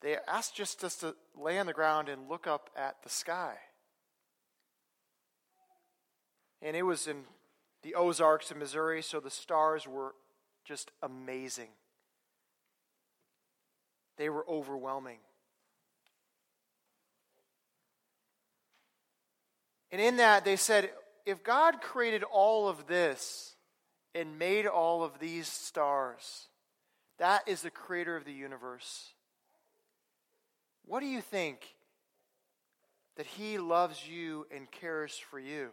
they 0.02 0.18
asked 0.28 0.56
just 0.56 0.84
us 0.84 0.96
to 0.98 1.16
lay 1.40 1.60
on 1.60 1.68
the 1.68 1.74
ground 1.74 2.10
and 2.10 2.30
look 2.30 2.48
up 2.48 2.70
at 2.76 2.96
the 3.04 3.10
sky. 3.10 3.56
And 6.62 6.76
it 6.76 6.84
was 6.84 7.08
in 7.08 7.24
the 7.84 7.96
Ozarks 7.96 8.52
of 8.52 8.58
Missouri, 8.58 9.02
so 9.02 9.20
the 9.20 9.30
stars 9.30 9.88
were 9.88 10.14
just 10.66 10.92
amazing. 11.02 11.70
They 14.18 14.30
were 14.30 14.46
overwhelming. 14.48 15.18
And 19.92 20.00
in 20.00 20.18
that, 20.18 20.46
they 20.46 20.56
said, 20.56 20.92
if 21.26 21.44
God 21.44 21.82
created 21.82 22.24
all 22.24 22.70
of 22.70 22.88
this 22.88 23.56
and 24.14 24.38
made 24.38 24.66
all 24.66 25.04
of 25.04 25.20
these 25.20 25.48
stars, 25.48 26.48
that 27.18 27.48
is 27.48 27.62
the 27.62 27.70
creator 27.70 28.16
of 28.16 28.26
the 28.26 28.34
universe. 28.34 29.14
What 30.86 31.00
do 31.00 31.06
you 31.06 31.22
think 31.22 31.76
that 33.16 33.26
He 33.26 33.58
loves 33.58 34.08
you 34.08 34.48
and 34.54 34.70
cares 34.70 35.18
for 35.18 35.40
you? 35.40 35.70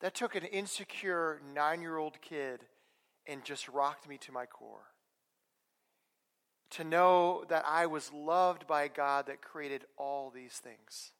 That 0.00 0.14
took 0.14 0.34
an 0.34 0.44
insecure 0.44 1.40
nine 1.54 1.80
year 1.80 1.96
old 1.96 2.20
kid 2.20 2.60
and 3.26 3.44
just 3.44 3.68
rocked 3.68 4.08
me 4.08 4.18
to 4.18 4.32
my 4.32 4.46
core. 4.46 4.92
To 6.72 6.84
know 6.84 7.44
that 7.48 7.64
I 7.66 7.86
was 7.86 8.12
loved 8.12 8.66
by 8.66 8.88
God 8.88 9.26
that 9.26 9.42
created 9.42 9.84
all 9.96 10.30
these 10.30 10.52
things. 10.52 11.12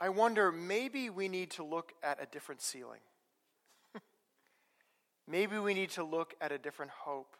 I 0.00 0.08
wonder 0.10 0.52
maybe 0.52 1.10
we 1.10 1.28
need 1.28 1.50
to 1.52 1.64
look 1.64 1.92
at 2.02 2.22
a 2.22 2.26
different 2.26 2.62
ceiling. 2.62 3.00
maybe 5.26 5.58
we 5.58 5.74
need 5.74 5.90
to 5.90 6.04
look 6.04 6.34
at 6.40 6.52
a 6.52 6.58
different 6.58 6.92
hope. 6.92 7.36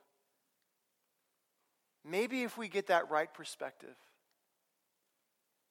Maybe 2.05 2.42
if 2.42 2.59
we 2.59 2.68
get 2.68 2.88
that 2.88 3.11
right 3.11 3.33
perspective, 3.33 3.94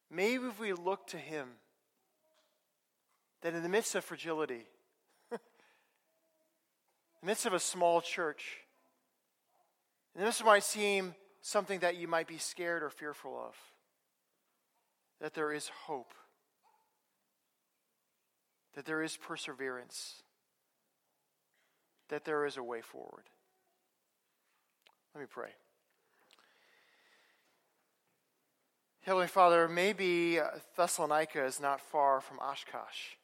maybe 0.10 0.46
if 0.46 0.60
we 0.60 0.74
look 0.74 1.08
to 1.08 1.18
Him 1.18 1.50
that 3.42 3.54
in 3.54 3.64
the 3.64 3.70
midst 3.70 3.96
of 3.96 4.04
fragility, 4.04 4.66
in 5.32 5.40
the 7.22 7.26
midst 7.26 7.46
of 7.46 7.54
a 7.54 7.60
small 7.60 8.02
church, 8.02 8.60
and 10.16 10.26
this 10.26 10.44
might 10.44 10.64
seem 10.64 11.14
something 11.42 11.80
that 11.80 11.96
you 11.96 12.08
might 12.08 12.28
be 12.28 12.38
scared 12.38 12.82
or 12.82 12.90
fearful 12.90 13.38
of, 13.38 13.56
that 15.22 15.34
there 15.34 15.52
is 15.52 15.70
hope, 15.86 16.14
that 18.76 18.86
there 18.86 19.02
is 19.02 19.18
perseverance, 19.18 20.22
that 22.10 22.26
there 22.26 22.46
is 22.46 22.58
a 22.58 22.64
way 22.64 22.82
forward. 22.82 23.24
Let 25.14 25.22
me 25.22 25.28
pray. 25.30 25.50
Heavenly 29.02 29.28
Father, 29.28 29.68
maybe 29.68 30.40
uh, 30.40 30.48
Thessalonica 30.76 31.46
is 31.46 31.62
not 31.62 31.80
far 31.80 32.20
from 32.20 32.40
Oshkosh 32.40 33.16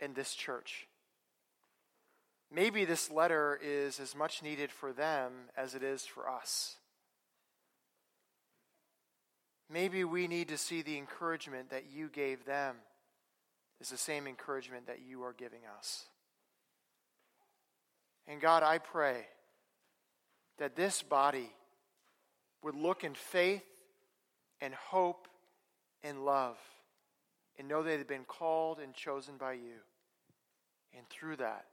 in 0.00 0.12
this 0.14 0.34
church. 0.34 0.88
Maybe 2.52 2.84
this 2.84 3.12
letter 3.12 3.58
is 3.62 4.00
as 4.00 4.16
much 4.16 4.42
needed 4.42 4.72
for 4.72 4.92
them 4.92 5.32
as 5.56 5.76
it 5.76 5.84
is 5.84 6.04
for 6.04 6.28
us. 6.28 6.76
Maybe 9.72 10.02
we 10.02 10.26
need 10.26 10.48
to 10.48 10.58
see 10.58 10.82
the 10.82 10.98
encouragement 10.98 11.70
that 11.70 11.84
you 11.94 12.08
gave 12.08 12.44
them 12.44 12.74
is 13.80 13.88
the 13.88 13.96
same 13.96 14.26
encouragement 14.26 14.86
that 14.86 15.00
you 15.06 15.22
are 15.22 15.32
giving 15.32 15.60
us. 15.78 16.04
And 18.26 18.40
God, 18.40 18.62
I 18.62 18.78
pray 18.78 19.26
that 20.58 20.76
this 20.76 21.02
body 21.02 21.50
would 22.62 22.74
look 22.74 23.02
in 23.02 23.14
faith 23.14 23.64
and 24.60 24.74
hope 24.74 25.26
and 26.02 26.24
love 26.24 26.58
and 27.58 27.68
know 27.68 27.82
they 27.82 27.96
had 27.96 28.06
been 28.06 28.24
called 28.24 28.78
and 28.78 28.94
chosen 28.94 29.36
by 29.36 29.54
you. 29.54 29.80
And 30.96 31.08
through 31.08 31.36
that, 31.36 31.66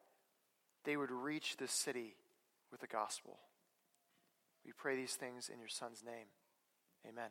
they 0.84 0.98
would 0.98 1.12
reach 1.12 1.58
this 1.58 1.72
city 1.72 2.16
with 2.72 2.82
the 2.82 2.88
gospel. 2.88 3.38
We 4.66 4.72
pray 4.72 4.96
these 4.96 5.16
things 5.16 5.50
in 5.52 5.60
your 5.60 5.70
Son's 5.70 6.04
name. 6.04 6.28
Amen. 7.08 7.30